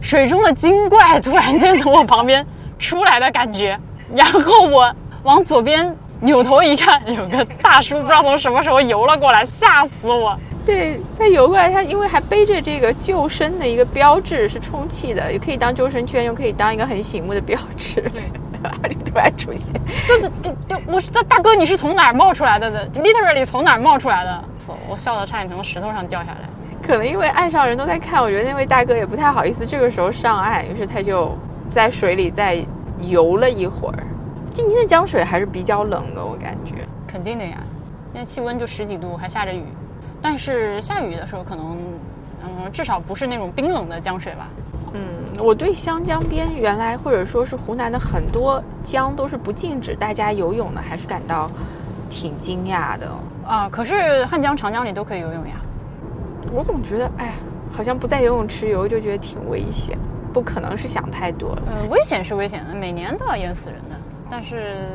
[0.00, 2.44] 水中的精怪突然间从我旁边
[2.80, 3.78] 出来的感觉。
[4.12, 4.92] 然后我
[5.22, 10.36] 往左边扭头一看，有个大叔不知道从什么时候游了过来，吓死我！
[10.64, 18.00] 对他游过来，他因为还背着这个救生的一个标志，是充气的，也可以当救生圈，又可以当一个很醒目的标志。
[18.12, 18.22] 对，
[18.62, 19.74] 他 就突然出现。
[20.06, 24.44] 就就就就我说大哥，你是从哪儿冒出来的的？literally 从哪儿冒出来的？
[24.88, 26.48] 我笑得差点从石头上掉下来。
[26.80, 31.36] 可能因为岸上人都在看，我觉得那位大哥也不太好意思这个时候上岸，于是他就
[31.70, 32.64] 在水里再
[33.00, 34.04] 游了一会儿。
[34.50, 36.74] 今天的江水还是比较冷的，我感觉。
[37.06, 37.58] 肯定的呀，
[38.12, 39.64] 那气温就十几度，还下着雨。
[40.22, 41.78] 但是下雨的时候，可能
[42.44, 44.48] 嗯，至少不是那种冰冷的江水吧。
[44.94, 45.00] 嗯，
[45.42, 51.50] 我对湘江边原来或者说是湖南的很多江都是不禁止大家游泳的，还是感到
[52.08, 53.10] 挺惊讶的。
[53.46, 55.54] 啊，可是汉江、长江里都可以游泳呀。
[56.52, 57.32] 我总觉得，哎，
[57.72, 59.98] 好像不在游泳池游就觉得挺危险，
[60.32, 61.62] 不可能是想太多了。
[61.66, 63.96] 呃，危险是危险的，每年都要淹死人的。
[64.28, 64.88] 但是，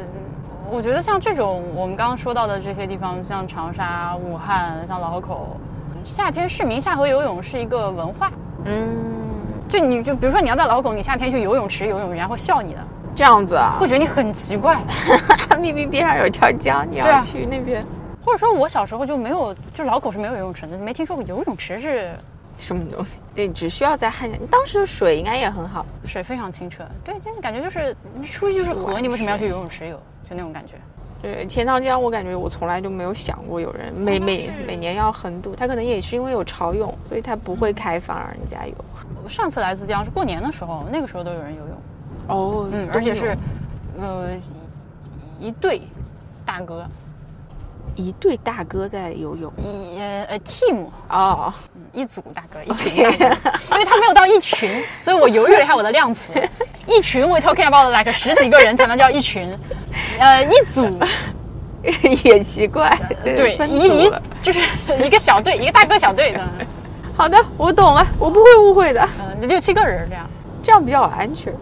[0.70, 5.58] 我觉得像这种我们刚刚说到的这些地方，像长沙、武汉、像老河口，
[6.04, 8.32] 夏天市民下河游泳是一个文化。
[8.66, 8.88] 嗯，
[9.70, 12.80] 就你就比如说你要在老河口，你夏天去游泳池游泳，人家会笑你的，
[13.16, 14.78] 这样子啊，会觉得你很奇怪。
[15.58, 17.84] 明明边上有一条江，你要去那边，
[18.24, 22.12] 或者说我小时候就没有，就老口是没有游泳池的，没听说过游泳池是
[22.58, 23.20] 什么东西？
[23.34, 25.86] 对，只需要在汉江，当时的水应该也很好。
[26.04, 26.84] 水非常清澈。
[27.06, 30.00] 对，就感觉就是你出去就是河，你为什么要去游泳池游？
[30.30, 30.74] 就那种感觉。
[31.20, 38.74] 对，钱塘江我感觉我从来就没有想过有人每每每年要横渡，它可能也是因为有潮涌，所以它不会开放让人家游。
[39.24, 41.78] 我上次来自江是过年的时候，那个时候都有人游泳，
[42.28, 43.36] 哦嗯，而且是，
[44.00, 44.36] 呃，
[45.40, 45.82] 一一对
[46.46, 46.86] 大哥，
[47.96, 49.52] 一对大哥在游泳。
[49.58, 51.52] 一呃呃 team 哦，
[51.94, 53.26] 一组大哥，一群大哥，
[53.72, 56.32] 因为他没有到一群，所以我犹豫了一下我的量词。
[56.86, 59.50] 一群 we talking about like 十几个人才能叫一群，
[60.20, 60.86] 呃，一组
[62.24, 62.90] 也奇怪。
[63.24, 64.60] 对分一一就是
[65.04, 66.42] 一个小队，一个大哥小队的，
[67.16, 69.02] 好的，我懂了，我不会误会的。
[69.02, 70.28] 呃，六七个人这样。
[70.64, 71.54] 这样比较安全，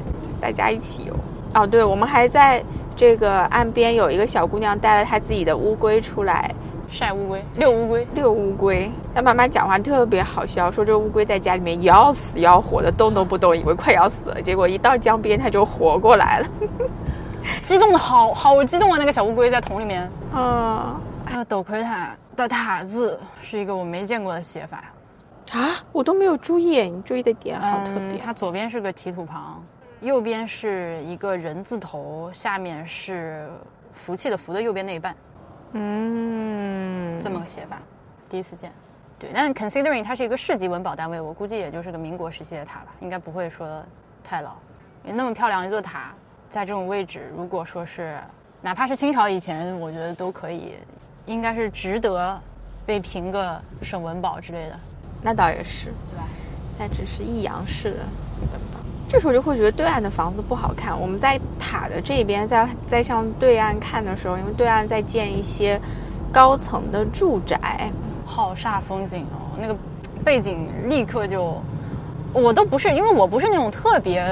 [0.42, 1.14] 大家一起游。
[1.54, 2.64] 哦，对，我们还在
[2.96, 6.50] 这个岸边有一个小姑娘带了她自己的乌龟出来
[6.88, 8.90] 晒乌龟，遛乌龟，遛乌龟。
[9.14, 16.48] 她妈妈讲话特别好笑，说这乌龟在家里面要死要活的，动都不动，以为快要死了，结果一到江边它就活过来了。
[17.64, 18.98] 激动的好好激动啊！
[18.98, 20.10] 那个小乌龟在桶里面。
[20.34, 24.84] 嗯还有斗魁塔的塔字是一个我没见过的写法，
[25.54, 28.12] 啊，我都没有注意，你注意的点好特别。
[28.12, 29.64] 嗯它左边是个提土旁，
[30.02, 33.50] 右边是一个人字头，下面是
[33.92, 35.16] 福气的福的右边那一半，
[35.74, 37.80] 嗯，这么个写法，
[38.30, 38.72] 第一次见。
[39.18, 43.82] 对，但 considering 它是一个市级文保单位，我估计也就是个民国时期的塔吧，应该不会说
[44.24, 44.52] 太老。
[45.04, 46.14] 也那么漂亮一座塔，
[46.56, 48.18] 在这种位置，如果说是
[48.62, 50.76] 哪怕是清朝以前，我觉得都可以，
[51.26, 52.42] 应该是值得
[52.86, 54.80] 被评个省文保之类的，
[55.22, 56.24] 那倒也是，对吧？
[56.80, 57.98] 但只是益阳市的
[58.40, 58.80] 文保。
[59.06, 60.98] 这时候就会觉得对岸的房子不好看。
[60.98, 65.78] 我们在塔的这边，在在向对岸看的时候，因为对岸在建一些
[66.32, 67.92] 高层的住宅，
[68.24, 69.76] 好煞风景哦，那个
[70.24, 71.62] 背景立刻就，
[72.32, 74.26] 我都不是，因为我不是那种特别，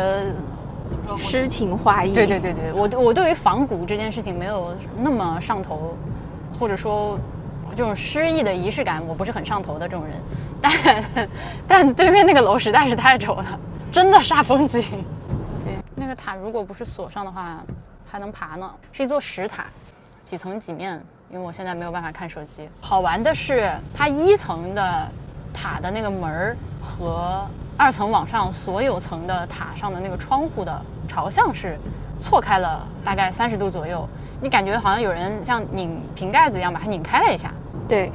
[1.18, 2.14] 诗情画意。
[2.14, 5.98] 对对对对，我对我对于仿古这件事情没有那么上头，
[6.60, 7.20] 或者说
[7.76, 10.16] 这种诗意的仪式感，我不是很上头的这种人。
[10.62, 11.30] 但
[11.68, 13.60] 但对面那个楼实在是太丑了，
[13.92, 14.82] 真的煞风景。
[15.64, 17.64] 对，那个塔如果不是锁上的话，
[18.10, 19.66] 还能爬呢，是一座石塔，
[20.22, 21.02] 几层几面。
[21.32, 22.70] 因为我现在没有办法看手机。
[22.80, 25.12] 好玩的是，它一层的
[25.52, 27.44] 塔的那个门儿和
[27.76, 31.78] 二层往上所有层的塔上的那个窗户的朝向是
[32.18, 34.08] 错开了大概三十度左右，
[34.42, 37.52] 你感觉好像有人像拧瓶盖子一样把它拧开了一下。
[37.88, 38.12] 对，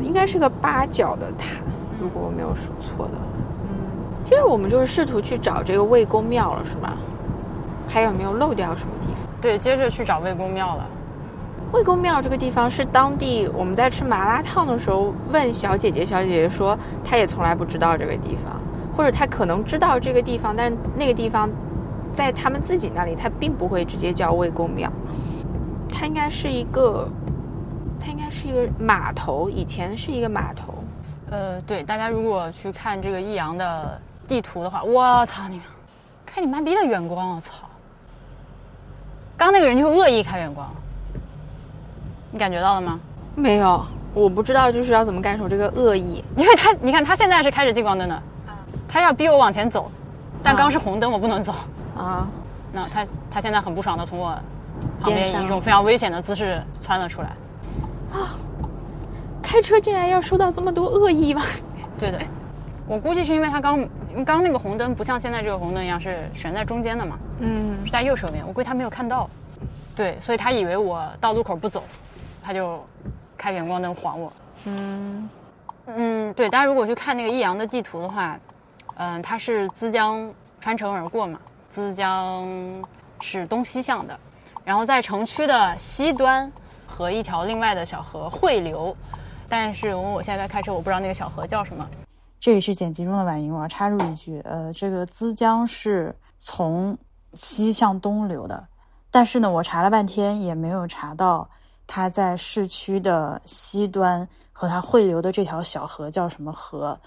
[0.00, 1.46] 应该是个八角的塔，
[2.00, 3.12] 如果我没有数错的。
[3.64, 6.96] 嗯，接着我们就是试图去找这个魏公庙了，是吧？
[7.88, 9.32] 还有没有漏掉什么地方？
[9.40, 10.86] 对，接着去找魏公庙了。
[11.72, 18.60] 魏公庙这个地方是当地我们在吃麻辣烫的时候问小姐姐，小姐姐说她也从来不知道这个地方，
[18.96, 21.48] 或者她可能知道这个地方，但是那个地方
[22.12, 24.90] 在他们自己那里，它并不会直接叫魏公庙，
[25.88, 27.08] 它应该是一个，
[28.00, 30.74] 它应该是一个码头，以前是一个码头。
[31.30, 35.60] 呃，对，大家如果去看这个益阳的地图的话，我操你，
[36.24, 37.66] 开你妈逼的远光，我操！
[39.36, 40.68] 刚那个人就恶意开远光。
[42.30, 42.98] 你感觉到了吗？
[43.34, 43.84] 没有，
[44.14, 48.22] 我不知道就是要怎么感受这个恶意，因为他，你看他现在是开着近光灯的，
[48.88, 49.90] 他要逼我往前走，
[50.42, 51.68] 但刚是红灯，我不能走啊。
[52.72, 54.38] 那他他现在很不爽的从我
[55.00, 57.28] 旁边以一种非常危险的姿势窜了出来。
[58.12, 58.36] 啊，
[59.42, 61.42] 开车竟然要受到这么多恶意吗？
[61.98, 62.20] 对的，
[62.86, 63.86] 我估计是因为他刚
[64.24, 69.28] 刚那个红灯不像现在这个红灯一样是悬在中间的嘛，嗯，是在右手边，我估计他没有看到，
[69.96, 71.82] 对，所以他以为我到路口不走。
[72.40, 72.82] 他就
[73.36, 74.32] 开远光灯晃我，
[74.64, 75.28] 嗯
[75.84, 76.48] 嗯，对。
[76.48, 78.38] 大家如果去看那个益阳的地图的话，
[78.94, 81.38] 嗯，它是资江穿城而过嘛，
[81.68, 82.48] 资江
[83.20, 84.18] 是东西向的，
[84.64, 86.50] 然后在城区的西端
[86.86, 88.96] 和一条另外的小河汇流，
[89.48, 91.88] 但是我我现在在开车，我不知道那个小河叫什么。
[92.40, 96.96] 这里是剪辑中的婉莹，我要插入一句，呃，这个资江是从
[97.34, 98.66] 西向东流的，
[99.10, 101.48] 但是呢，我查了半天也没有查到。
[101.90, 106.98] 它在市区的西端，和它汇流的这条小河叫什么河？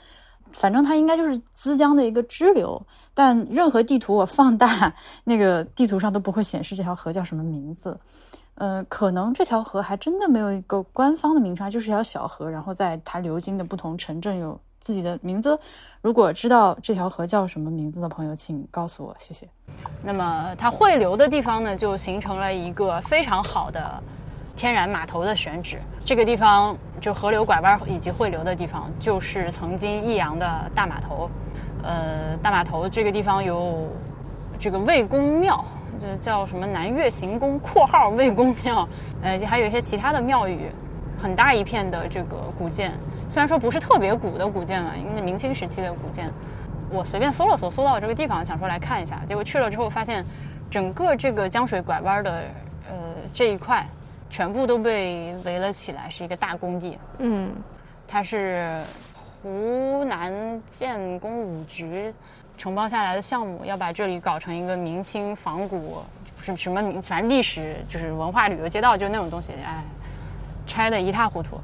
[0.54, 2.82] 反正它应该就是资江的一个支流，
[3.14, 4.94] 但任何地图我放大，
[5.24, 8.00] 那个地图上都不会显示这条河叫什么名字。
[8.56, 15.58] 呃，可能这条河还真的没有一个官方的名称，就是一条小河，然后在它流经的不同城镇有自己的名字。
[16.02, 19.48] 如果知道这条河叫什么名字的朋友，请告诉我，谢谢。
[20.04, 24.04] 那么它汇流的地方呢，就形成了一个非常好的。
[24.62, 31.28] 天然码头的选址，这个地方就河流拐弯以及汇流的地方，就是曾经益阳的大码头。
[31.82, 33.88] 呃，大码头这个地方有
[34.60, 35.66] 这个魏公庙，
[36.00, 38.88] 这叫什么南岳行宫（括号魏公庙）。
[39.24, 40.70] 呃，还有一些其他的庙宇，
[41.18, 42.92] 很大一片的这个古建。
[43.30, 46.32] 虽然说不是特别古的古建嘛，因为明清时期的古建。
[46.92, 49.24] 我随便搜了搜，搜到这个地方，想说来看一下。
[49.28, 50.24] 结果去了之后，发现
[50.70, 52.44] 整个这个江水拐弯的
[52.88, 52.96] 呃
[53.34, 53.84] 这一块。
[54.32, 56.98] 全部都被围了起来，是一个大工地。
[57.20, 57.52] 嗯，
[58.08, 58.82] 它是
[59.44, 60.34] 湖南
[60.66, 62.12] 建工五局
[62.58, 66.02] 承包下来的项目，要把这里搞成一个明清仿古，
[66.38, 69.52] 不是什么明，反正历史就是文化旅游街道，就是那种东西。
[69.66, 69.84] 哎，
[70.66, 71.60] 拆的一塌糊涂。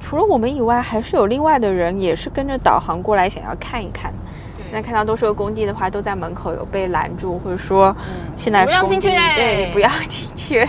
[0.00, 4.12] 除了我们以外，还是有另外的人也是跟着导航过来，想要看一看。
[4.56, 4.64] 对。
[4.72, 7.96] 那看到都是个工地的话，都在门口有被拦住，或者说
[8.36, 10.68] 现在不让进去，对，不要进去。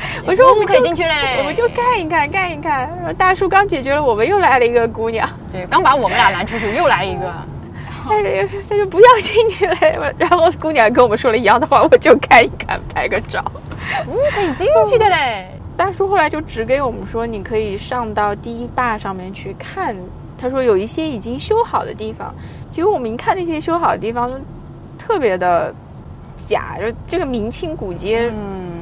[0.26, 3.14] 我说我们可以进去嘞，我们就看一看，看一看。
[3.16, 5.28] 大叔刚解决了，我们又来了一个姑娘。
[5.52, 7.32] 对，刚把我们俩拦出去，又来一个。
[8.04, 8.28] 他就
[8.68, 9.76] 他就不要进去了。
[10.18, 13.44] 然后姑娘跟我们说了一样的话，我就看一看，拍个照。
[14.06, 15.48] 嗯可以进去的嘞。
[15.76, 19.94] 大叔后来就指给我们说，你可以上到第一坝上面去看。
[20.36, 22.34] 他说有一些已经修好的地方，
[22.70, 24.30] 结果我们一看那些修好的地方，
[24.98, 25.74] 特别的
[26.46, 26.76] 假。
[26.80, 28.79] 就这个明清古街，嗯，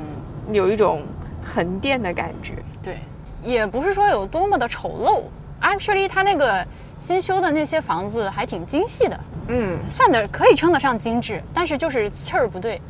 [0.53, 1.03] 有一种。
[1.51, 2.99] 横店的感觉，对，
[3.43, 5.23] 也不是说有多么的丑陋。
[5.63, 6.67] Actually，它那个
[7.01, 12.83] 新修的那些房子还挺精细的，嗯，算的可以称得上精致，但是就是气儿不对。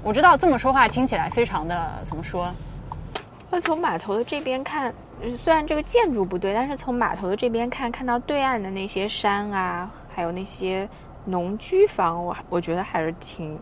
[0.00, 2.48] 我知道这么说话听起来非常的怎么说？
[3.50, 10.88] 那从码头的这边看，呃虽然这个建筑不对，但是从码头的这边看，看到对岸的那些山啊，还有那些
[11.24, 13.58] 农居房，我我觉得还是挺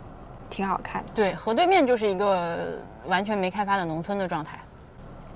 [0.51, 1.09] 挺好看的。
[1.15, 4.59] 对，河对面就是一个完全没开发的农村的状态。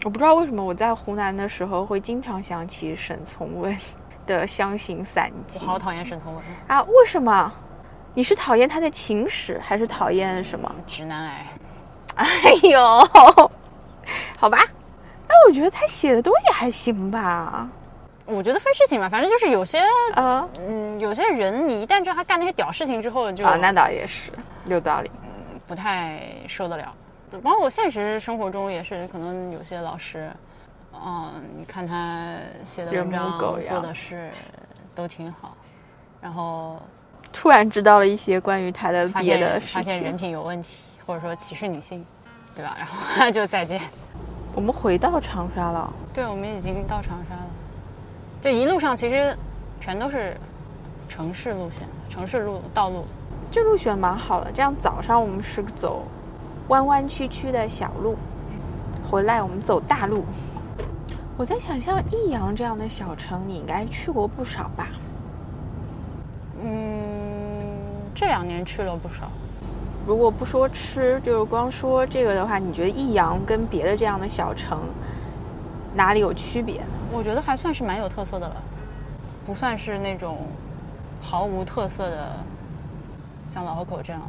[0.05, 3.77] 我不知道为什么我在湖南的时候会经常想起沈从文
[4.27, 6.83] 的《湘行散记我》好讨厌沈从文，啊？
[6.83, 7.53] 为什么？
[8.15, 10.73] 你是讨厌他的情史，还是讨厌什么？
[10.87, 11.47] 直男癌。
[12.17, 12.29] 哎
[12.63, 12.99] 呦，
[14.39, 14.59] 好吧，
[15.29, 17.69] 哎，我觉得他写的东西还行吧。
[18.25, 19.81] 我觉得分事情吧，反正就是有些，
[20.15, 24.33] 啊嗯，有些人你一旦知道他干那些屌事情之后，就啊，那倒也是
[24.67, 25.11] 有道理。
[25.23, 25.31] 嗯
[25.67, 26.95] 不太受得了。
[27.41, 30.31] 包括我现实生活中也是，可能有些老师，
[30.93, 34.31] 嗯，你看他写的文人章狗做的事
[34.95, 35.57] 都挺好，
[36.21, 36.81] 然后
[37.33, 40.17] 突然知道了一些关于他的别的事情发现人。
[40.17, 42.05] 品有问题，或者说歧视女性，
[42.55, 42.77] 对吧？
[42.79, 43.81] 然后就再见。
[44.55, 47.47] 我们回到长沙了，对，我们已经到长沙了。
[48.41, 49.37] 这一路上其实
[49.79, 50.35] 全都是
[51.09, 53.05] 城市路线，城市路道路。
[53.51, 54.51] 这路选蛮好的。
[54.51, 56.05] 这样早上我们是走
[56.69, 58.17] 弯弯曲曲的小路，
[59.09, 60.25] 回来我们走大路。
[61.37, 64.89] 我在想，像益阳这样的小城，你应该去过不少吧？
[66.63, 67.77] 嗯，
[68.15, 69.31] 这两年去了不少。
[70.07, 74.81] 如果不说吃，就是光说这个的话，你觉得益阳跟别的这样的小城
[75.95, 76.81] 哪里有区别？
[77.13, 78.57] 我觉得还算是蛮有特色的了，
[79.45, 80.39] 不算是那种
[81.21, 82.33] 毫无特色的，
[83.51, 84.23] 像老河口这样。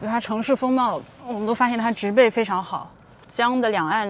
[0.00, 2.90] 比如它城市风貌，我们都发现它植被非常好，
[3.28, 4.08] 江的两岸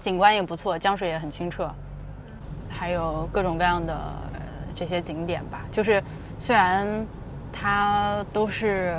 [0.00, 1.70] 景观也不错，江水也很清澈，
[2.68, 4.40] 还有各种各样的呃
[4.74, 5.60] 这些景点吧。
[5.70, 6.02] 就是
[6.38, 7.06] 虽然
[7.52, 8.96] 它都是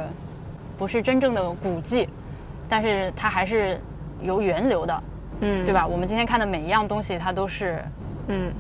[0.78, 2.08] 不是真正的古迹，
[2.68, 3.80] 但是它还是
[4.22, 5.04] 有源流的。
[5.42, 5.74] 嗯对？
[5.74, 5.88] 吧？
[5.88, 7.82] 我们今天看的每一样东西，它都是
[8.28, 8.54] 嗯，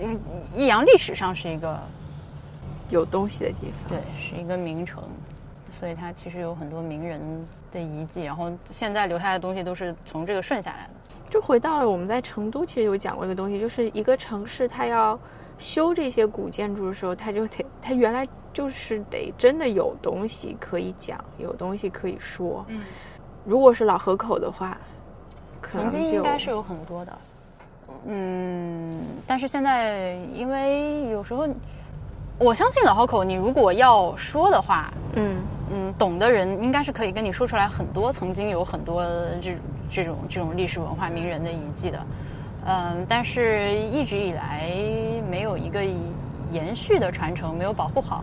[0.00, 0.18] 因为
[0.52, 1.78] 益阳历史上是一个
[2.90, 3.88] 有东西的地方。
[3.88, 5.04] 对，是一个名城，
[5.78, 7.20] 所以它其实有很多名人
[7.70, 10.90] 的遗迹，然后现在留下来的东西都是从这个顺下来的。
[11.30, 15.16] 就回到了我们在成都其实有讲过一个东西，就是一个城市它要
[15.56, 22.64] 修这些古建筑的时候，它就得它原来就是得真的有东西可以讲，有东西可以说。
[22.66, 22.82] 嗯，
[23.44, 24.76] 如果是老河口的话，
[25.60, 27.18] 可曾经能应该是有很多的，
[28.06, 31.46] 嗯，但是现在因为有时候，
[32.38, 35.36] 我相信老河口，你如果要说的话，嗯
[35.72, 39.04] 嗯，懂的人应该是可以跟你说出来很多曾经有很多
[39.40, 39.56] 这
[39.90, 41.98] 这种这种历史文化名人的遗迹的，
[42.66, 44.70] 嗯，但是一直以来
[45.28, 45.80] 没有一个
[46.52, 48.22] 延续的传承，没有保护好，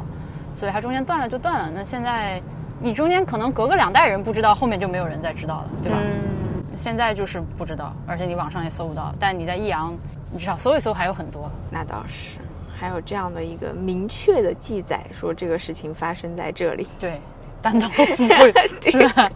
[0.54, 1.70] 所以它中间断了就断了。
[1.76, 2.42] 那现在
[2.80, 5.98] 你中间可能隔个两代人不知道，后面就没有人再知道了，对吧？
[6.02, 9.94] 嗯，现在就是不知道，而且你网上也搜不到，但你在益阳，
[10.32, 11.52] 你至少搜一搜还有很多。
[11.70, 12.40] 那倒是。
[12.78, 16.86] 还有这样的一个明确的记载，说这个事情发生在这里。
[17.00, 17.22] 对，
[17.62, 18.54] 单刀赴会
[18.92, 19.32] 是吧？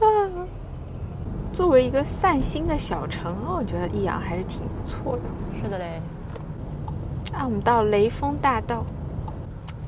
[1.52, 5.22] 作为一个散心的小城，我觉得益阳还是挺不错的。
[5.60, 6.00] 是的嘞。
[7.32, 8.84] 啊，我们到雷锋大道，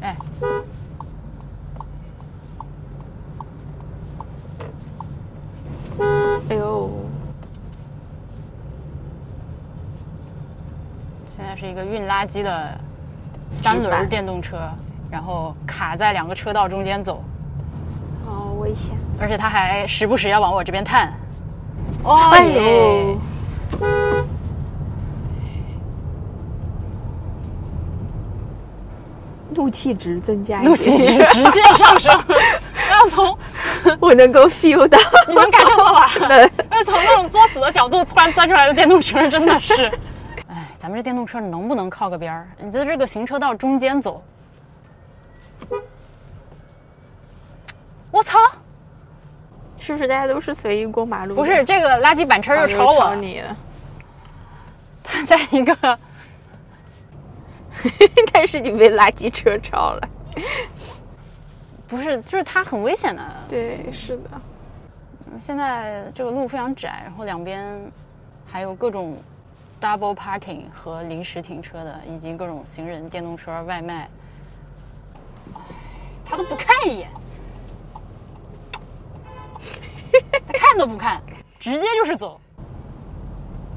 [0.01, 0.17] 哎，
[6.49, 6.91] 哎呦，
[11.43, 12.79] 现在是一个运垃圾的
[13.51, 14.57] 三轮电动车，
[15.11, 17.21] 然后卡在两个车道中间走，
[18.25, 18.95] 好危险！
[19.19, 21.13] 而且他还时不时要往我这边探。
[22.05, 23.19] 哦哎耶呦，
[29.51, 32.13] 怒气值增加怒气值，直线上升，
[32.89, 33.37] 要从
[33.99, 34.97] 我能够 feel 到。
[35.27, 36.09] 你能感受到吧？
[36.29, 39.93] 对要从那种作死的角度突然钻出来的电动车，真的是，哎，
[40.83, 42.49] 咱们这电动车能不能靠个边儿？
[42.59, 44.21] 你在这个行车道中间走，
[48.11, 48.37] 我操！
[49.79, 51.37] 是不是大家都是随意过马路？
[51.37, 53.57] 不是这个垃圾板车啊，又朝我朝，你了，
[55.05, 55.99] 他在一个
[58.35, 60.09] 但是你被垃圾车超了。
[61.87, 63.23] 不是，就是它很危险的。
[63.49, 64.31] 对，是的。
[65.41, 67.81] 现在这个路非常窄，然后两边
[68.45, 69.17] 还有各种
[69.83, 74.09] double parking 和临时停车的，以及各种行人、电动车、外卖，
[76.25, 77.09] 他都不看一眼，
[80.47, 81.21] 他看都不看，
[81.59, 82.41] 直接就是走。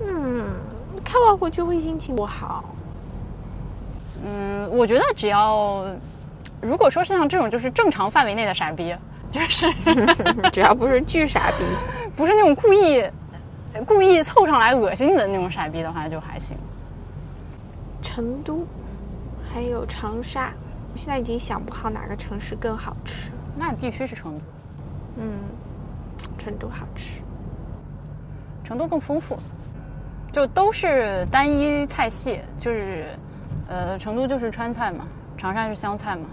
[0.01, 0.45] 嗯，
[1.03, 2.63] 看完回去会心情不好。
[4.23, 5.85] 嗯，我觉得只要
[6.61, 8.95] 如果说是像这种就是正常范围内的傻逼，
[9.31, 9.73] 就是
[10.53, 11.63] 只要不是巨傻逼，
[12.15, 13.03] 不是那种故意
[13.83, 16.57] 故意凑上来恶心你的那种傻逼的话就还行。
[18.01, 18.65] 成都，
[19.51, 20.51] 还有长沙，
[20.93, 23.31] 我现在已经想不好哪个城市更好吃。
[23.57, 24.41] 那必须是成都，
[25.17, 25.39] 嗯，
[26.37, 27.21] 成都好吃。
[28.63, 29.37] 成都更丰富，
[30.31, 33.07] 就都是单一菜系，就是
[33.67, 35.07] 呃，成都就是川菜嘛，
[35.37, 36.27] 长沙是湘菜嘛。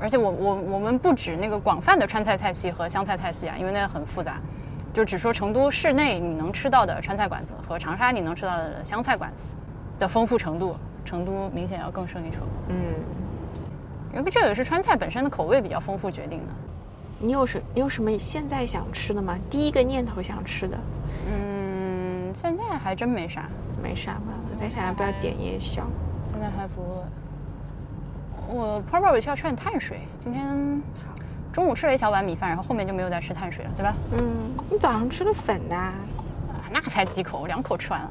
[0.00, 4.38] 而且我我我们不止那个广泛的川菜菜系和湘菜菜系啊，因为那个很复杂，
[4.98, 9.44] 就只说成都市内你能吃到的川菜馆子和长沙你能吃到的湘菜馆子
[9.96, 10.74] 的丰富程度，
[11.04, 12.38] 成都明显要更胜一筹。
[12.66, 12.76] 嗯，
[14.12, 16.52] 因为这也是川菜本身的口味比较丰富决定的。
[17.20, 19.38] 你有什你有什么现在想吃的吗？
[19.48, 20.76] 第一个念头想吃的，
[21.28, 23.48] 嗯，现在还真没啥，
[23.80, 24.34] 没啥吧？
[24.50, 25.86] 我在想要不要点夜宵。
[26.28, 27.04] 现在还不饿。
[28.48, 30.00] 我 probably 需要吃点碳水。
[30.18, 30.82] 今天
[31.58, 33.92] 中午吃了一小碗米饭，然后后面就没有再吃碳水了，对吧？
[34.12, 35.92] 嗯，你早上吃的粉呐、啊，
[36.70, 38.10] 那才几口，两口吃完了。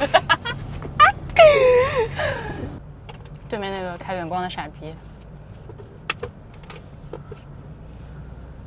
[3.48, 4.92] 对面那个开远光的傻逼，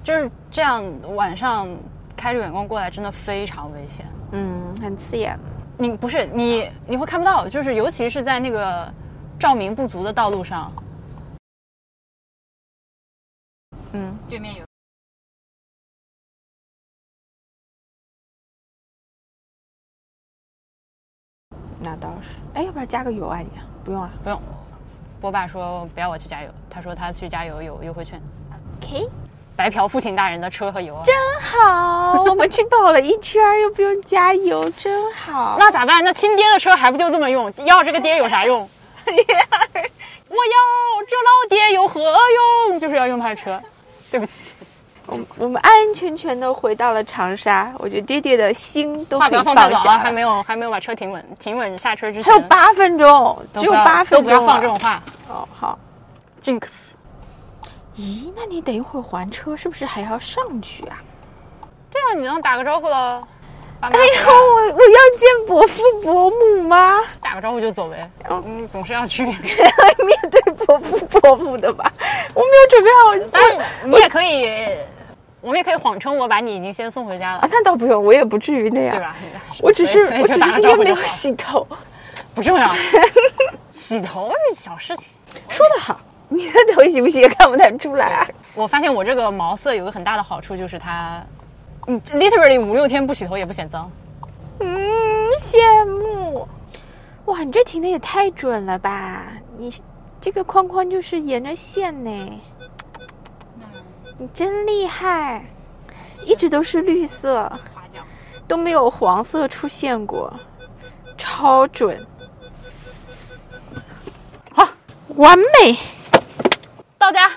[0.02, 0.82] 就是这样，
[1.14, 1.68] 晚上
[2.16, 4.06] 开着远光过来，真的非常危险。
[4.32, 5.38] 嗯，很刺眼。
[5.78, 8.90] 你不是你，你会看不到，就是尤其是在那个
[9.38, 10.72] 照明不足的道路上。
[14.30, 14.64] 对面有。
[21.80, 22.30] 那倒是。
[22.54, 23.48] 哎，要不要加个油啊你？
[23.84, 24.10] 不用啊。
[24.24, 24.42] 不用，
[25.20, 28.22] 波爸说不要我去加油，他说他去加油有优惠券。
[28.82, 29.08] OK，
[29.56, 31.04] 白嫖父亲大人的车和油啊。
[31.04, 35.58] 真好，我们去跑了一圈又不用加油，真好。
[35.60, 36.04] 那咋办？
[36.04, 37.54] 那亲爹的车还不就这么用？
[37.66, 38.62] 要这个爹有啥用？
[39.06, 39.12] 我
[40.46, 40.58] 要
[41.08, 42.00] 这老爹有何
[42.70, 42.80] 用？
[42.80, 43.62] 就是要用他的车。
[44.14, 44.54] 对不起，
[45.08, 50.00] 我们我们安安全全的回到了长沙，我觉得爹爹的心都可以话不要放太早啊，放下了。
[50.04, 55.02] 还没有还没有把车停稳，停稳下车之前还有八分钟，只有八分钟、啊，都不要放这种话。
[55.28, 55.80] 哦，好。
[56.44, 56.62] Jinx，
[57.96, 61.02] 咦，那你等一会儿还车是不是还要上去啊？
[61.90, 63.24] 对啊，你能打个招呼喽。
[63.84, 67.02] 爸妈哎呦，我我要见伯父伯母吗？
[67.22, 68.10] 打个招呼就走呗。
[68.30, 69.26] 嗯，总是要去。
[69.28, 69.38] 面
[70.32, 71.92] 对伯父伯母的吧？
[72.34, 74.78] 我没有准备好，当然，你也可以，
[75.42, 78.92] 我们也可以谎称我把你已经先送回家啊了，，那倒不用，我也不至于那样。
[78.92, 79.16] 对吧？
[79.62, 81.68] 我只是我只是今天没有洗头。
[82.34, 82.74] 不重要。
[83.70, 85.10] 洗头是小事情。
[85.50, 88.28] 说得好，你的头洗不洗也看不太出来啊。
[88.56, 91.22] 我发现我这个毛色有个很大的好处，就是它，
[91.88, 93.92] 嗯，literally 五六天不洗头也不显脏。
[94.60, 96.48] 嗯，羡慕。
[97.26, 99.34] 哇，你这停的也太准了吧！
[99.58, 99.74] 你
[100.20, 102.42] 这个框框就是沿着线呢，
[104.18, 105.46] 你真厉害，
[106.26, 108.06] 一直都是绿色，夸奖。
[108.48, 110.34] 都没有黄色出现过，
[111.18, 112.06] 超准，
[114.52, 114.68] 好，
[115.16, 115.78] 完美，
[116.98, 117.32] 到家，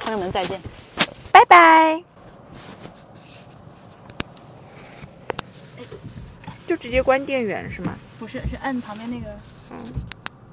[0.00, 0.60] 朋友们再见。
[1.32, 2.07] 拜拜。
[6.68, 7.96] 就直接关电源是吗？
[8.18, 9.34] 不是，是按旁边那个。
[9.70, 9.76] 嗯。